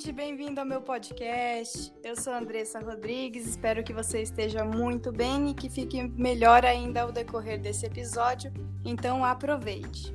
ouvinte, 0.00 0.12
bem-vindo 0.12 0.58
ao 0.58 0.66
meu 0.66 0.80
podcast. 0.80 1.92
Eu 2.02 2.16
sou 2.16 2.32
Andressa 2.32 2.80
Rodrigues, 2.80 3.46
espero 3.46 3.84
que 3.84 3.92
você 3.92 4.22
esteja 4.22 4.64
muito 4.64 5.12
bem 5.12 5.50
e 5.50 5.54
que 5.54 5.68
fique 5.68 6.02
melhor 6.02 6.64
ainda 6.64 7.02
ao 7.02 7.12
decorrer 7.12 7.60
desse 7.60 7.84
episódio, 7.84 8.50
então 8.82 9.22
aproveite. 9.22 10.14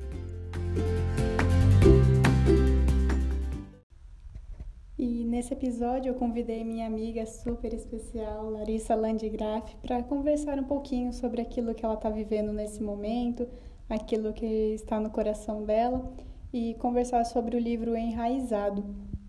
E 4.98 5.24
nesse 5.24 5.52
episódio 5.52 6.10
eu 6.10 6.14
convidei 6.14 6.64
minha 6.64 6.88
amiga 6.88 7.24
super 7.24 7.72
especial, 7.72 8.50
Larissa 8.50 8.96
Landgraf, 8.96 9.76
para 9.76 10.02
conversar 10.02 10.58
um 10.58 10.64
pouquinho 10.64 11.12
sobre 11.12 11.40
aquilo 11.40 11.74
que 11.76 11.84
ela 11.84 11.94
está 11.94 12.10
vivendo 12.10 12.52
nesse 12.52 12.82
momento, 12.82 13.46
aquilo 13.88 14.32
que 14.32 14.74
está 14.74 14.98
no 14.98 15.10
coração 15.10 15.64
dela 15.64 16.12
e 16.52 16.74
conversar 16.74 17.24
sobre 17.24 17.56
o 17.56 17.60
livro 17.60 17.94
Enraizado, 17.94 18.84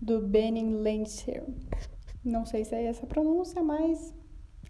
do 0.08 0.26
Benin 0.26 0.82
Lancer. 0.82 1.44
Não 2.24 2.46
sei 2.46 2.64
se 2.64 2.74
é 2.74 2.86
essa 2.86 3.04
a 3.04 3.06
pronúncia, 3.06 3.62
mas 3.62 4.14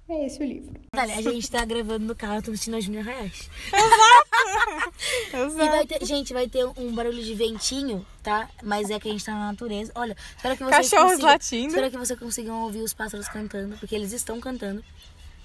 é 0.09 0.27
esse 0.27 0.43
o 0.43 0.45
livro. 0.45 0.75
Olha, 0.93 1.15
a 1.15 1.23
gente 1.23 1.49
tá 1.49 1.65
gravando 1.65 2.07
no 2.07 2.17
carro, 2.17 2.43
tô 2.43 2.51
vestindo 2.51 2.77
a 2.77 2.81
Júnior 2.81 3.05
Reais. 3.05 3.49
Exato! 3.69 4.29
Exato. 4.29 4.89
E 5.39 5.69
vai 5.69 5.87
ter, 5.87 6.05
gente, 6.05 6.33
vai 6.33 6.49
ter 6.49 6.65
um 6.65 6.93
barulho 6.95 7.23
de 7.23 7.35
ventinho, 7.35 8.05
tá? 8.23 8.49
Mas 8.63 8.91
é 8.91 8.99
que 8.99 9.09
a 9.09 9.13
gente 9.13 9.25
tá 9.25 9.33
na 9.33 9.47
natureza. 9.47 9.93
Olha, 9.95 10.17
espero 10.37 10.57
que 10.57 10.65
vocês 10.65 10.91
Cachorros 10.91 11.13
consigam, 11.13 11.31
latindo. 11.31 11.69
Espero 11.69 11.91
que 11.91 11.97
vocês 11.99 12.19
consigam 12.19 12.63
ouvir 12.63 12.81
os 12.81 12.93
pássaros 12.93 13.29
cantando, 13.29 13.77
porque 13.79 13.95
eles 13.95 14.13
estão 14.13 14.41
cantando. 14.41 14.83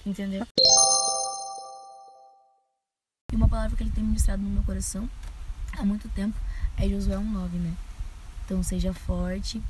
Entendeu? 0.05 0.45
E 3.31 3.35
uma 3.35 3.47
palavra 3.47 3.77
que 3.77 3.83
ele 3.83 3.91
tem 3.91 4.03
ministrado 4.03 4.41
no 4.41 4.49
meu 4.49 4.63
coração 4.63 5.07
há 5.77 5.85
muito 5.85 6.09
tempo 6.09 6.35
é 6.77 6.89
Josué 6.89 7.15
1,9, 7.15 7.51
né? 7.53 7.73
Então 8.45 8.63
seja 8.63 8.93
forte, 8.93 9.61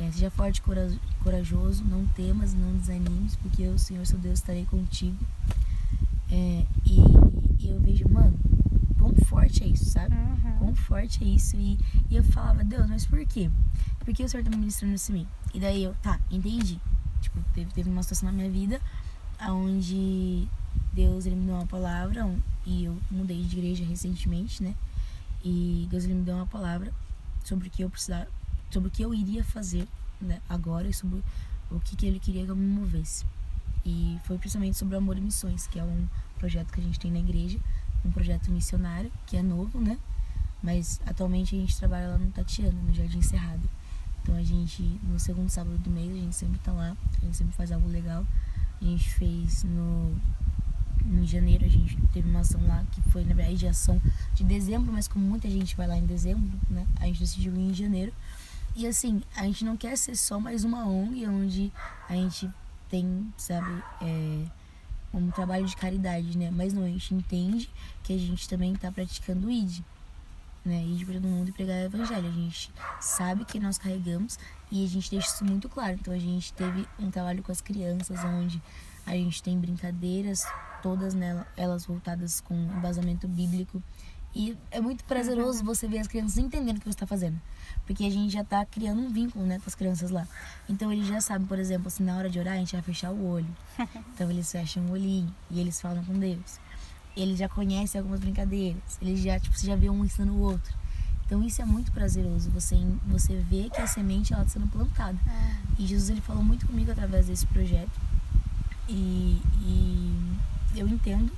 é, 0.00 0.10
seja 0.12 0.30
forte 0.30 0.58
e 0.58 0.62
cora- 0.62 0.98
corajoso, 1.22 1.84
não 1.84 2.06
temas, 2.06 2.54
não 2.54 2.74
desanimes, 2.76 3.36
porque 3.36 3.62
eu, 3.62 3.78
Senhor, 3.78 4.06
seu 4.06 4.18
Deus, 4.18 4.38
estarei 4.38 4.64
contigo. 4.64 5.18
É, 6.30 6.64
e, 6.86 7.00
e 7.58 7.68
eu 7.68 7.78
vejo, 7.80 8.08
mano, 8.08 8.38
quão 8.98 9.14
forte 9.26 9.62
é 9.62 9.66
isso, 9.66 9.90
sabe? 9.90 10.14
Uhum. 10.14 10.56
Quão 10.58 10.74
forte 10.74 11.22
é 11.22 11.26
isso. 11.26 11.54
E, 11.56 11.78
e 12.08 12.16
eu 12.16 12.24
falava, 12.24 12.64
Deus, 12.64 12.88
mas 12.88 13.04
por 13.04 13.24
quê? 13.26 13.50
Por 13.98 14.14
que 14.14 14.24
o 14.24 14.28
Senhor 14.28 14.42
tá 14.42 14.50
me 14.50 14.56
ministrando 14.56 14.94
isso 14.94 15.12
em 15.12 15.16
mim? 15.16 15.26
E 15.52 15.60
daí 15.60 15.84
eu, 15.84 15.94
tá, 16.02 16.18
entendi. 16.30 16.80
Tipo, 17.20 17.38
teve, 17.54 17.70
teve 17.72 17.90
uma 17.90 18.02
situação 18.02 18.30
na 18.30 18.32
minha 18.32 18.50
vida 18.50 18.80
onde 19.48 20.48
Deus 20.92 21.26
ele 21.26 21.36
me 21.36 21.46
deu 21.46 21.54
uma 21.54 21.66
palavra 21.66 22.28
e 22.66 22.84
eu 22.84 22.96
mudei 23.10 23.42
de 23.42 23.58
igreja 23.58 23.84
recentemente, 23.84 24.62
né? 24.62 24.74
E 25.44 25.86
Deus 25.90 26.04
ele 26.04 26.14
me 26.14 26.22
deu 26.22 26.36
uma 26.36 26.46
palavra 26.46 26.92
sobre 27.44 27.68
o 27.68 27.70
que 27.70 27.82
eu 27.82 27.90
precisava, 27.90 28.28
sobre 28.70 28.88
o 28.88 28.90
que 28.90 29.02
eu 29.02 29.14
iria 29.14 29.42
fazer 29.44 29.86
né, 30.20 30.40
agora 30.48 30.88
e 30.88 30.92
sobre 30.92 31.22
o 31.70 31.80
que, 31.80 31.96
que 31.96 32.06
ele 32.06 32.18
queria 32.18 32.44
que 32.44 32.50
eu 32.50 32.56
me 32.56 32.66
movesse. 32.66 33.24
E 33.84 34.18
foi 34.24 34.36
principalmente 34.38 34.76
sobre 34.76 34.94
o 34.94 34.98
Amor 34.98 35.16
e 35.16 35.20
Missões, 35.20 35.66
que 35.66 35.78
é 35.78 35.84
um 35.84 36.06
projeto 36.38 36.72
que 36.72 36.80
a 36.80 36.82
gente 36.82 36.98
tem 36.98 37.10
na 37.10 37.18
igreja, 37.18 37.58
um 38.04 38.10
projeto 38.10 38.50
missionário, 38.50 39.10
que 39.26 39.36
é 39.36 39.42
novo, 39.42 39.80
né? 39.80 39.98
Mas 40.62 41.00
atualmente 41.06 41.56
a 41.56 41.58
gente 41.58 41.76
trabalha 41.76 42.08
lá 42.08 42.18
no 42.18 42.30
Tatiana, 42.30 42.78
no 42.82 42.92
Jardim 42.94 43.22
Cerrado. 43.22 43.68
Então 44.22 44.34
a 44.34 44.42
gente, 44.42 44.82
no 45.02 45.18
segundo 45.18 45.48
sábado 45.48 45.78
do 45.78 45.90
mês, 45.90 46.10
a 46.10 46.20
gente 46.20 46.36
sempre 46.36 46.58
tá 46.58 46.72
lá, 46.72 46.96
a 47.22 47.24
gente 47.24 47.36
sempre 47.36 47.54
faz 47.54 47.72
algo 47.72 47.88
legal. 47.88 48.26
A 48.80 48.84
gente 48.84 49.08
fez 49.10 49.64
no 49.64 50.14
em 51.02 51.26
janeiro 51.26 51.64
a 51.64 51.68
gente 51.68 51.96
teve 52.12 52.28
uma 52.28 52.40
ação 52.40 52.60
lá 52.66 52.84
que 52.92 53.00
foi 53.10 53.24
na 53.24 53.34
verdade 53.34 53.56
de 53.56 53.66
ação 53.66 54.00
de 54.34 54.44
dezembro, 54.44 54.92
mas 54.92 55.08
como 55.08 55.24
muita 55.24 55.48
gente 55.48 55.74
vai 55.76 55.86
lá 55.86 55.96
em 55.96 56.04
dezembro, 56.04 56.58
né? 56.68 56.86
A 57.00 57.06
gente 57.06 57.20
decidiu 57.20 57.54
ir 57.56 57.70
em 57.70 57.74
janeiro. 57.74 58.12
E 58.74 58.86
assim, 58.86 59.22
a 59.36 59.44
gente 59.44 59.64
não 59.64 59.76
quer 59.76 59.96
ser 59.96 60.16
só 60.16 60.38
mais 60.38 60.64
uma 60.64 60.86
ONG 60.86 61.26
onde 61.26 61.72
a 62.08 62.14
gente 62.14 62.48
tem, 62.88 63.32
sabe, 63.36 63.82
é, 64.00 64.44
um 65.12 65.30
trabalho 65.30 65.66
de 65.66 65.76
caridade, 65.76 66.38
né? 66.38 66.50
Mas 66.50 66.72
não, 66.72 66.84
a 66.84 66.88
gente 66.88 67.14
entende 67.14 67.70
que 68.02 68.12
a 68.12 68.18
gente 68.18 68.48
também 68.48 68.72
está 68.72 68.90
praticando 68.90 69.48
o 69.48 69.50
ID, 69.50 69.80
né? 70.64 70.84
Ir 70.84 71.04
para 71.04 71.14
todo 71.14 71.26
mundo 71.26 71.48
e 71.48 71.52
pregar 71.52 71.76
o 71.78 71.86
evangelho. 71.86 72.28
A 72.28 72.32
gente 72.32 72.72
sabe 73.00 73.44
que 73.44 73.58
nós 73.58 73.76
carregamos 73.76 74.38
e 74.70 74.84
a 74.84 74.88
gente 74.88 75.10
deixa 75.10 75.28
isso 75.28 75.44
muito 75.44 75.68
claro. 75.68 75.94
Então 75.94 76.14
a 76.14 76.18
gente 76.18 76.52
teve 76.52 76.86
um 76.98 77.10
trabalho 77.10 77.42
com 77.42 77.50
as 77.50 77.60
crianças 77.60 78.24
onde 78.24 78.62
a 79.04 79.12
gente 79.12 79.42
tem 79.42 79.58
brincadeiras, 79.58 80.44
todas 80.82 81.14
nela, 81.14 81.46
elas 81.56 81.84
voltadas 81.86 82.40
com 82.40 82.54
embasamento 82.54 83.26
bíblico. 83.26 83.82
E 84.34 84.56
é 84.70 84.80
muito 84.80 85.04
prazeroso 85.04 85.64
você 85.64 85.88
ver 85.88 85.98
as 85.98 86.06
crianças 86.06 86.38
entendendo 86.38 86.76
o 86.76 86.80
que 86.80 86.86
você 86.86 86.90
está 86.90 87.06
fazendo. 87.06 87.40
Porque 87.84 88.04
a 88.04 88.10
gente 88.10 88.32
já 88.32 88.42
está 88.42 88.64
criando 88.64 89.00
um 89.00 89.10
vínculo 89.10 89.44
né, 89.44 89.58
com 89.58 89.64
as 89.66 89.74
crianças 89.74 90.10
lá. 90.10 90.26
Então 90.68 90.92
eles 90.92 91.06
já 91.06 91.20
sabem, 91.20 91.46
por 91.46 91.58
exemplo, 91.58 91.88
assim, 91.88 92.04
na 92.04 92.16
hora 92.16 92.30
de 92.30 92.38
orar, 92.38 92.54
a 92.54 92.58
gente 92.58 92.72
vai 92.72 92.82
fechar 92.82 93.10
o 93.10 93.26
olho. 93.26 93.48
Então 94.14 94.30
eles 94.30 94.50
fecham 94.50 94.84
o 94.84 94.92
olhinho 94.92 95.34
e 95.50 95.58
eles 95.58 95.80
falam 95.80 96.04
com 96.04 96.18
Deus. 96.18 96.60
Eles 97.16 97.38
já 97.38 97.48
conhecem 97.48 97.98
algumas 97.98 98.20
brincadeiras. 98.20 98.98
Eles 99.02 99.20
já, 99.20 99.40
tipo, 99.40 99.58
você 99.58 99.66
já 99.66 99.74
vê 99.74 99.90
um 99.90 100.04
ensinando 100.04 100.34
o 100.34 100.40
outro. 100.40 100.72
Então 101.24 101.42
isso 101.42 101.60
é 101.62 101.64
muito 101.64 101.90
prazeroso. 101.90 102.50
Você, 102.50 102.76
você 103.06 103.36
vê 103.36 103.70
que 103.70 103.80
a 103.80 103.86
semente 103.86 104.32
ela 104.32 104.42
está 104.42 104.54
sendo 104.54 104.70
plantada. 104.70 105.18
E 105.78 105.86
Jesus 105.86 106.10
ele 106.10 106.20
falou 106.20 106.42
muito 106.42 106.66
comigo 106.66 106.90
através 106.90 107.26
desse 107.26 107.46
projeto. 107.46 108.00
E, 108.88 109.40
e 109.62 110.36
eu 110.76 110.86
entendo 110.86 111.32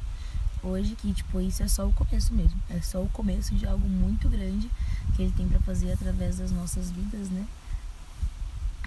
hoje 0.62 0.94
que 0.94 1.12
tipo 1.12 1.40
isso 1.40 1.62
é 1.62 1.68
só 1.68 1.86
o 1.86 1.92
começo 1.92 2.32
mesmo. 2.34 2.60
É 2.70 2.80
só 2.80 3.02
o 3.02 3.08
começo 3.08 3.54
de 3.54 3.66
algo 3.66 3.88
muito 3.88 4.28
grande 4.28 4.70
que 5.14 5.22
ele 5.22 5.32
tem 5.32 5.48
para 5.48 5.60
fazer 5.60 5.92
através 5.92 6.38
das 6.38 6.50
nossas 6.50 6.90
vidas, 6.90 7.28
né? 7.28 7.46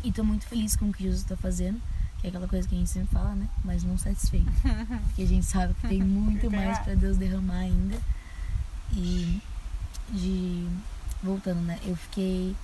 E 0.03 0.11
tô 0.11 0.23
muito 0.23 0.45
feliz 0.45 0.75
com 0.75 0.89
o 0.89 0.93
que 0.93 1.03
Jesus 1.03 1.21
está 1.21 1.35
fazendo, 1.35 1.81
que 2.19 2.27
é 2.27 2.29
aquela 2.29 2.47
coisa 2.47 2.67
que 2.67 2.75
a 2.75 2.77
gente 2.77 2.89
sempre 2.89 3.13
fala, 3.13 3.33
né? 3.35 3.49
Mas 3.63 3.83
não 3.83 3.97
satisfeito. 3.97 4.51
Porque 5.05 5.23
a 5.23 5.27
gente 5.27 5.45
sabe 5.45 5.73
que 5.75 5.87
tem 5.87 6.01
muito 6.01 6.49
mais 6.51 6.77
para 6.79 6.95
Deus 6.95 7.17
derramar 7.17 7.59
ainda. 7.59 7.99
E 8.93 9.41
de 10.11 10.67
voltando, 11.23 11.61
né? 11.61 11.79
Eu 11.83 11.95
fiquei 11.95 12.55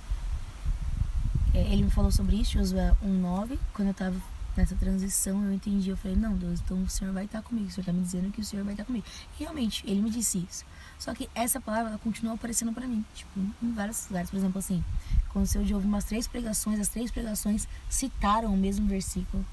é, 1.54 1.60
ele 1.72 1.82
me 1.82 1.90
falou 1.90 2.10
sobre 2.10 2.36
isso, 2.36 2.52
Josué 2.52 2.94
1:9, 3.04 3.58
quando 3.74 3.88
eu 3.88 3.94
tava 3.94 4.16
nessa 4.56 4.74
transição, 4.76 5.44
eu 5.44 5.52
entendi, 5.52 5.90
eu 5.90 5.96
falei: 5.96 6.16
"Não, 6.16 6.36
Deus, 6.36 6.60
então 6.60 6.82
o 6.82 6.88
Senhor 6.88 7.12
vai 7.12 7.24
estar 7.24 7.42
comigo. 7.42 7.68
O 7.68 7.70
Senhor 7.70 7.84
tá 7.84 7.92
me 7.92 8.02
dizendo 8.02 8.30
que 8.30 8.40
o 8.40 8.44
Senhor 8.44 8.64
vai 8.64 8.74
estar 8.74 8.84
comigo". 8.84 9.04
E 9.38 9.42
realmente, 9.42 9.84
ele 9.86 10.00
me 10.00 10.10
disse 10.10 10.38
isso. 10.50 10.64
Só 10.98 11.12
que 11.14 11.28
essa 11.34 11.60
palavra 11.60 11.90
ela 11.90 11.98
continuou 11.98 12.36
aparecendo 12.36 12.72
para 12.72 12.86
mim, 12.86 13.04
tipo, 13.14 13.30
em 13.62 13.72
vários 13.72 14.06
lugares, 14.08 14.30
por 14.30 14.36
exemplo, 14.36 14.58
assim, 14.58 14.84
aconteceu 15.28 15.64
de 15.64 15.74
ouvir 15.74 15.86
umas 15.86 16.04
três 16.04 16.28
pregações, 16.28 16.78
as 16.78 16.88
três 16.88 17.10
pregações 17.10 17.66
citaram 17.88 18.54
o 18.54 18.56
mesmo 18.56 18.86
versículo. 18.86 19.44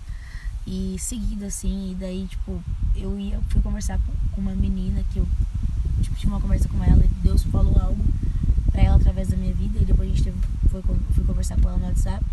E 0.67 0.95
seguida 0.99 1.47
assim, 1.47 1.91
e 1.91 1.95
daí, 1.95 2.27
tipo, 2.27 2.63
eu 2.95 3.17
ia 3.17 3.41
fui 3.49 3.61
conversar 3.61 3.97
com, 3.99 4.13
com 4.35 4.41
uma 4.41 4.53
menina 4.53 5.03
que 5.11 5.17
eu 5.17 5.27
tipo, 6.01 6.15
tive 6.15 6.31
uma 6.31 6.39
conversa 6.39 6.67
com 6.69 6.83
ela 6.83 7.03
e 7.03 7.07
Deus 7.23 7.43
falou 7.43 7.79
algo 7.79 8.03
pra 8.71 8.83
ela 8.83 8.97
através 8.97 9.29
da 9.29 9.37
minha 9.37 9.53
vida 9.53 9.79
e 9.79 9.85
depois 9.85 10.07
a 10.07 10.11
gente 10.11 10.23
teve, 10.23 10.37
foi, 10.69 10.81
fui 10.81 11.23
conversar 11.23 11.59
com 11.59 11.69
ela 11.69 11.77
no 11.77 11.85
WhatsApp. 11.85 12.23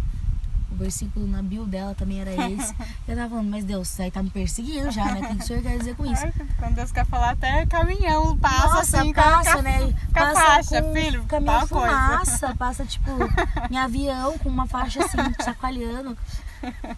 O 0.70 0.74
versículo 0.74 1.26
na 1.26 1.42
bio 1.42 1.64
dela 1.64 1.94
também 1.94 2.20
era 2.20 2.32
esse. 2.50 2.74
Eu 3.06 3.16
tava 3.16 3.28
falando, 3.30 3.48
mas 3.50 3.64
Deus, 3.64 3.88
isso 3.88 4.02
aí 4.02 4.10
tá 4.10 4.22
me 4.22 4.30
perseguindo 4.30 4.90
já, 4.90 5.04
né? 5.06 5.20
O 5.20 5.36
que 5.36 5.42
o 5.42 5.46
senhor 5.46 5.62
quer 5.62 5.78
dizer 5.78 5.94
com 5.96 6.04
isso? 6.04 6.22
Quando 6.58 6.74
Deus 6.74 6.92
quer 6.92 7.06
falar, 7.06 7.30
até 7.30 7.64
caminhão 7.66 8.36
passa 8.36 8.66
Nossa, 8.74 9.00
assim, 9.00 9.12
passa, 9.12 9.52
com 9.52 9.58
a, 9.58 9.62
né? 9.62 9.78
com 9.80 9.88
a 9.88 10.22
Passa 10.26 10.40
faixa, 10.40 10.82
com 10.82 10.92
filho. 10.92 11.24
caminhão 11.24 11.68
coisa. 11.68 11.86
fumaça, 11.86 12.54
passa 12.56 12.84
tipo 12.84 13.10
em 13.70 13.78
avião 13.78 14.36
com 14.38 14.48
uma 14.48 14.66
faixa 14.66 15.04
assim, 15.04 15.18
chacoalhando. 15.44 16.16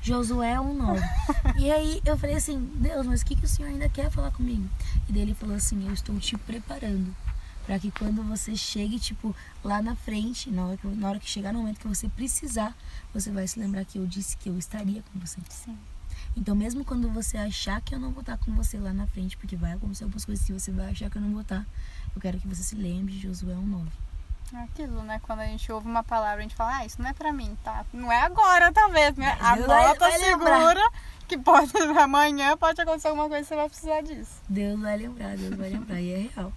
Josué 0.01 0.55
1,9. 0.55 1.03
E 1.59 1.71
aí 1.71 2.01
eu 2.05 2.17
falei 2.17 2.37
assim, 2.37 2.71
Deus, 2.77 3.07
mas 3.07 3.21
o 3.21 3.25
que, 3.27 3.37
que 3.37 3.45
o 3.45 3.49
Senhor 3.49 3.69
ainda 3.69 3.89
quer 3.89 4.11
falar 4.11 4.31
comigo? 4.31 4.67
E 5.09 5.13
daí 5.13 5.23
ele 5.23 5.35
falou 5.35 5.55
assim, 5.57 5.87
eu 5.87 5.93
estou 5.93 6.17
te 6.19 6.37
preparando 6.39 7.15
para 7.69 7.79
que 7.79 7.91
quando 7.91 8.23
você 8.23 8.57
chegue, 8.57 8.99
tipo, 8.99 9.37
lá 9.63 9.83
na 9.83 9.95
frente, 9.95 10.51
na 10.51 10.65
hora, 10.65 10.77
que, 10.79 10.87
na 10.87 11.07
hora 11.07 11.21
que 11.21 11.29
chegar 11.29 11.53
no 11.53 11.59
momento 11.59 11.79
que 11.79 11.87
você 11.87 12.09
precisar, 12.09 12.75
você 13.13 13.31
vai 13.31 13.47
se 13.47 13.61
lembrar 13.61 13.85
que 13.85 13.99
eu 13.99 14.07
disse 14.07 14.39
que 14.39 14.49
eu 14.49 14.57
estaria 14.57 15.03
com 15.13 15.19
você. 15.19 15.39
Sim. 15.51 15.77
Então, 16.35 16.57
mesmo 16.57 16.83
quando 16.83 17.11
você 17.11 17.37
achar 17.37 17.83
que 17.83 17.95
eu 17.95 18.01
não 18.01 18.11
vou 18.11 18.23
estar 18.23 18.39
com 18.39 18.53
você 18.53 18.79
lá 18.79 18.95
na 18.95 19.07
frente, 19.07 19.37
porque 19.37 19.55
vai 19.55 19.73
acontecer 19.73 20.05
algumas 20.05 20.25
coisas 20.25 20.47
que 20.47 20.53
você 20.55 20.73
vai 20.73 20.93
achar 20.93 21.11
que 21.11 21.19
eu 21.19 21.21
não 21.21 21.31
vou 21.31 21.43
estar, 21.43 21.67
eu 22.17 22.21
quero 22.23 22.41
que 22.41 22.49
você 22.49 22.63
se 22.63 22.75
lembre 22.75 23.13
de 23.13 23.21
Josué 23.21 23.53
1,9. 23.53 23.87
É 24.55 24.63
Aquilo, 24.63 25.03
né? 25.03 25.21
Quando 25.23 25.41
a 25.41 25.47
gente 25.47 25.71
ouve 25.71 25.87
uma 25.87 26.03
palavra, 26.03 26.39
a 26.39 26.43
gente 26.43 26.55
fala, 26.55 26.79
ah, 26.79 26.87
isso 26.87 27.03
não 27.03 27.11
é 27.11 27.13
pra 27.13 27.35
mim, 27.35 27.55
tá? 27.63 27.85
Não 27.93 28.11
é 28.11 28.23
agora, 28.23 28.73
talvez, 28.73 29.15
né? 29.15 29.37
Mas 29.39 29.61
Agora 29.61 29.95
tá 29.95 30.09
lembrar. 30.09 30.59
segura 30.59 30.91
que 31.29 31.37
pode, 31.37 31.71
amanhã 32.01 32.57
pode 32.57 32.81
acontecer 32.81 33.09
alguma 33.09 33.29
coisa 33.29 33.43
e 33.43 33.45
você 33.47 33.57
vai 33.57 33.69
precisar 33.69 34.01
disso. 34.01 34.41
Deus 34.49 34.81
vai 34.81 34.97
lembrar, 34.97 35.37
Deus 35.37 35.55
vai 35.55 35.69
lembrar. 35.69 36.01
E 36.01 36.13
é 36.13 36.31
real. 36.35 36.51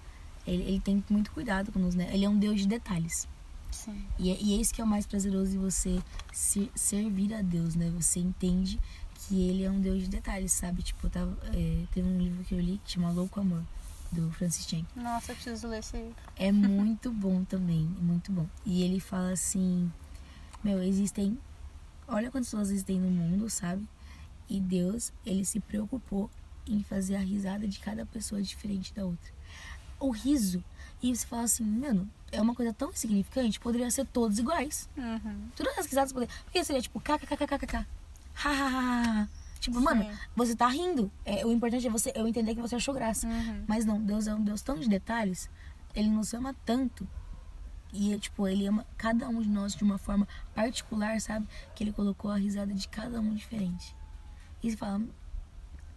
Ele, 0.46 0.64
ele 0.64 0.80
tem 0.80 1.04
muito 1.10 1.32
cuidado 1.32 1.72
conosco, 1.72 1.98
né? 1.98 2.10
Ele 2.14 2.26
é 2.26 2.30
um 2.30 2.38
Deus 2.38 2.62
de 2.62 2.68
detalhes. 2.68 3.28
Sim. 3.72 4.06
E 4.20 4.32
é, 4.32 4.38
e 4.42 4.54
é 4.54 4.62
isso 4.62 4.74
que 4.74 4.82
é 4.82 4.84
o 4.84 4.88
mais 4.88 5.06
prazeroso 5.06 5.52
de 5.52 5.58
você 5.58 6.02
se, 6.34 6.70
servir 6.76 7.34
a 7.34 7.42
Deus, 7.42 7.76
né? 7.76 7.90
Você 7.96 8.20
entende 8.20 8.80
que 9.16 9.50
ele 9.50 9.64
é 9.64 9.72
um 9.72 9.80
Deus 9.80 10.04
de 10.04 10.10
detalhes, 10.10 10.52
sabe? 10.52 10.82
Tipo, 10.82 11.08
eu 11.08 11.10
tava, 11.10 11.38
é, 11.54 11.86
teve 11.94 12.08
um 12.08 12.18
livro 12.18 12.44
que 12.44 12.54
eu 12.54 12.60
li 12.60 12.82
que 12.84 12.92
chama 12.92 13.12
Louco 13.12 13.40
Amor, 13.40 13.64
do 14.12 14.30
Francis 14.32 14.68
Chan. 14.68 14.86
Nossa, 14.96 15.32
eu 15.32 15.36
preciso 15.36 15.68
ler 15.68 15.80
esse 15.80 15.96
livro. 15.96 16.16
É 16.36 16.52
muito 16.52 17.12
bom 17.14 17.44
também, 17.44 17.86
muito 18.02 18.32
bom. 18.32 18.48
E 18.66 18.84
ele 18.84 19.00
fala 19.00 19.32
assim, 19.32 19.92
meu, 20.64 20.84
existem 20.84 21.38
olha 22.12 22.30
quantas 22.30 22.50
pessoas 22.50 22.70
existem 22.70 23.00
no 23.00 23.10
mundo, 23.10 23.50
sabe? 23.50 23.88
E 24.50 24.60
Deus, 24.60 25.14
ele 25.26 25.46
se 25.46 25.60
preocupou 25.60 26.30
em 26.68 26.84
fazer 26.84 27.16
a 27.16 27.20
risada 27.20 27.68
de 27.68 27.80
cada 27.80 28.06
pessoa 28.06 28.42
diferente 28.42 28.94
da 28.94 29.06
outra. 29.06 29.32
O 30.02 30.10
riso. 30.12 30.62
E 31.02 31.16
você 31.16 31.26
fala 31.26 31.44
assim, 31.44 31.64
mano, 31.64 32.10
é 32.32 32.42
uma 32.42 32.54
coisa 32.54 32.74
tão 32.74 32.90
insignificante, 32.90 33.60
poderia 33.60 33.90
ser 33.90 34.06
todos 34.08 34.38
iguais. 34.40 34.90
Uhum. 34.98 35.50
Todas 35.56 35.78
as 35.78 35.86
risadas 35.86 36.12
poderiam. 36.12 36.36
Porque 36.44 36.64
seria 36.64 36.82
tipo 36.82 37.00
kkkkk. 37.00 37.86
Hahaha. 38.34 39.30
Tipo, 39.60 39.80
mano, 39.80 40.04
Sim. 40.04 40.12
você 40.36 40.56
tá 40.56 40.68
rindo. 40.68 41.12
É, 41.24 41.46
o 41.46 41.52
importante 41.52 41.86
é 41.86 41.90
você 41.90 42.12
eu 42.16 42.28
entender 42.28 42.56
que 42.56 42.62
você 42.62 42.76
achou 42.76 42.94
graça. 42.94 43.28
Uhum. 43.28 43.64
Mas 43.68 43.86
não, 43.86 44.02
Deus 44.02 44.26
é 44.28 44.34
um 44.34 44.44
Deus 44.44 44.62
tão 44.62 44.76
de 44.80 44.90
detalhes. 44.90 45.50
Ele 45.96 46.10
nos 46.10 46.34
ama 46.34 46.56
tanto. 46.66 47.08
E, 47.94 48.18
tipo, 48.20 48.48
ele 48.48 48.66
ama 48.66 48.86
cada 48.98 49.28
um 49.28 49.42
de 49.42 49.50
nós 49.50 49.76
de 49.76 49.84
uma 49.84 49.98
forma 49.98 50.28
particular, 50.56 51.20
sabe? 51.22 51.46
Que 51.76 51.84
ele 51.84 51.92
colocou 51.92 52.32
a 52.32 52.38
risada 52.38 52.74
de 52.74 52.88
cada 52.88 53.20
um 53.20 53.34
diferente. 53.36 53.96
E 54.64 54.72
você 54.72 54.78
fala, 54.78 55.02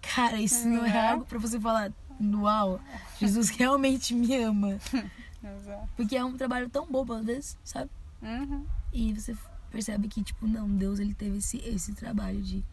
cara, 0.02 0.40
isso 0.40 0.66
não 0.68 0.84
é 0.84 0.92
Né? 0.92 1.10
algo 1.10 1.24
pra 1.24 1.38
você 1.38 1.58
falar, 1.60 1.92
uau, 2.20 2.80
Jesus 3.18 3.50
realmente 3.50 4.14
me 4.14 4.34
ama. 4.42 4.78
Porque 5.96 6.16
é 6.16 6.24
um 6.24 6.36
trabalho 6.36 6.68
tão 6.70 6.86
bobo 6.86 7.12
às 7.12 7.24
vezes, 7.24 7.58
sabe? 7.62 7.90
Uhum. 8.22 8.64
E 8.92 9.12
você 9.12 9.36
percebe 9.70 10.08
que, 10.08 10.22
tipo, 10.22 10.46
não, 10.46 10.68
Deus 10.68 10.98
ele 10.98 11.14
teve 11.14 11.38
esse, 11.38 11.58
esse 11.58 11.92
trabalho 11.94 12.40
de, 12.40 12.64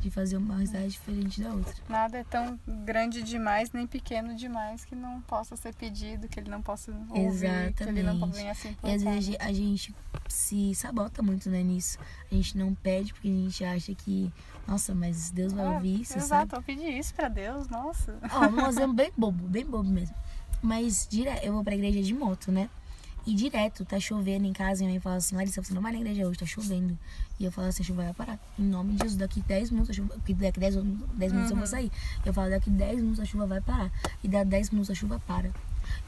de 0.00 0.10
fazer 0.10 0.36
uma 0.36 0.56
risada 0.58 0.86
diferente 0.88 1.40
da 1.42 1.50
outra. 1.52 1.74
Nada 1.88 2.18
é 2.18 2.24
tão 2.24 2.58
grande 2.84 3.22
demais 3.22 3.72
nem 3.72 3.86
pequeno 3.86 4.34
demais 4.34 4.84
que 4.84 4.94
não 4.94 5.20
possa 5.22 5.56
ser 5.56 5.74
pedido, 5.74 6.28
que 6.28 6.38
ele 6.38 6.50
não 6.50 6.60
possa 6.60 6.92
ouvir, 7.10 7.72
que 7.74 7.82
ele 7.84 8.02
não 8.02 8.12
Exatamente. 8.14 8.36
venha 8.36 8.54
se 8.54 8.68
E 8.68 8.70
importar. 8.72 8.94
às 8.94 9.02
vezes 9.02 9.36
a 9.40 9.52
gente 9.52 9.94
se 10.28 10.74
sabota 10.74 11.22
muito, 11.22 11.48
né, 11.48 11.62
nisso. 11.62 11.98
A 12.30 12.34
gente 12.34 12.56
não 12.58 12.74
pede 12.74 13.12
porque 13.14 13.28
a 13.28 13.30
gente 13.30 13.64
acha 13.64 13.94
que, 13.94 14.30
nossa, 14.68 14.94
mas 14.94 15.30
Deus 15.30 15.52
vai 15.52 15.64
Ah, 15.66 15.70
ouvir 15.72 16.02
isso, 16.02 16.12
sabe? 16.14 16.24
Exato, 16.24 16.56
eu 16.56 16.62
pedi 16.62 16.98
isso 16.98 17.14
pra 17.14 17.28
Deus, 17.28 17.68
nossa. 17.68 18.18
Ó, 18.30 18.48
um 18.48 18.66
exemplo 18.68 18.92
bem 18.94 19.10
bobo, 19.16 19.46
bem 19.48 19.64
bobo 19.64 19.88
mesmo. 19.88 20.14
Mas 20.62 21.06
dire... 21.08 21.28
eu 21.42 21.52
vou 21.52 21.64
pra 21.64 21.74
igreja 21.74 22.02
de 22.02 22.14
moto, 22.14 22.50
né? 22.52 22.68
E 23.26 23.34
direto, 23.34 23.84
tá 23.86 23.98
chovendo 23.98 24.46
em 24.46 24.52
casa 24.52 24.82
e 24.82 24.86
minha 24.86 24.96
mãe 24.96 25.00
fala 25.00 25.16
assim, 25.16 25.34
Larissa, 25.34 25.62
você 25.62 25.72
não 25.72 25.80
vai 25.80 25.92
na 25.92 25.98
igreja 25.98 26.26
hoje, 26.26 26.38
tá 26.38 26.44
chovendo. 26.44 26.98
E 27.40 27.44
eu 27.44 27.50
falo 27.50 27.68
assim, 27.68 27.82
a 27.82 27.86
chuva 27.86 28.02
vai 28.02 28.12
parar. 28.12 28.38
Em 28.58 28.62
nome 28.62 28.92
de 28.92 28.98
Jesus, 28.98 29.16
daqui 29.16 29.40
10 29.40 29.70
minutos, 29.70 29.90
a 29.90 29.94
chuva... 29.94 30.14
porque 30.14 30.34
daqui 30.34 30.60
10, 30.60 30.74
10 30.74 31.32
minutos 31.32 31.50
eu 31.50 31.56
vou 31.56 31.66
sair. 31.66 31.90
Eu 32.24 32.34
falo, 32.34 32.50
daqui 32.50 32.68
10 32.68 32.96
minutos 32.98 33.20
a 33.20 33.24
chuva 33.24 33.46
vai 33.46 33.60
parar. 33.62 33.90
E 34.22 34.28
dá 34.28 34.44
10 34.44 34.70
minutos 34.70 34.90
a 34.90 34.94
chuva 34.94 35.20
para. 35.26 35.50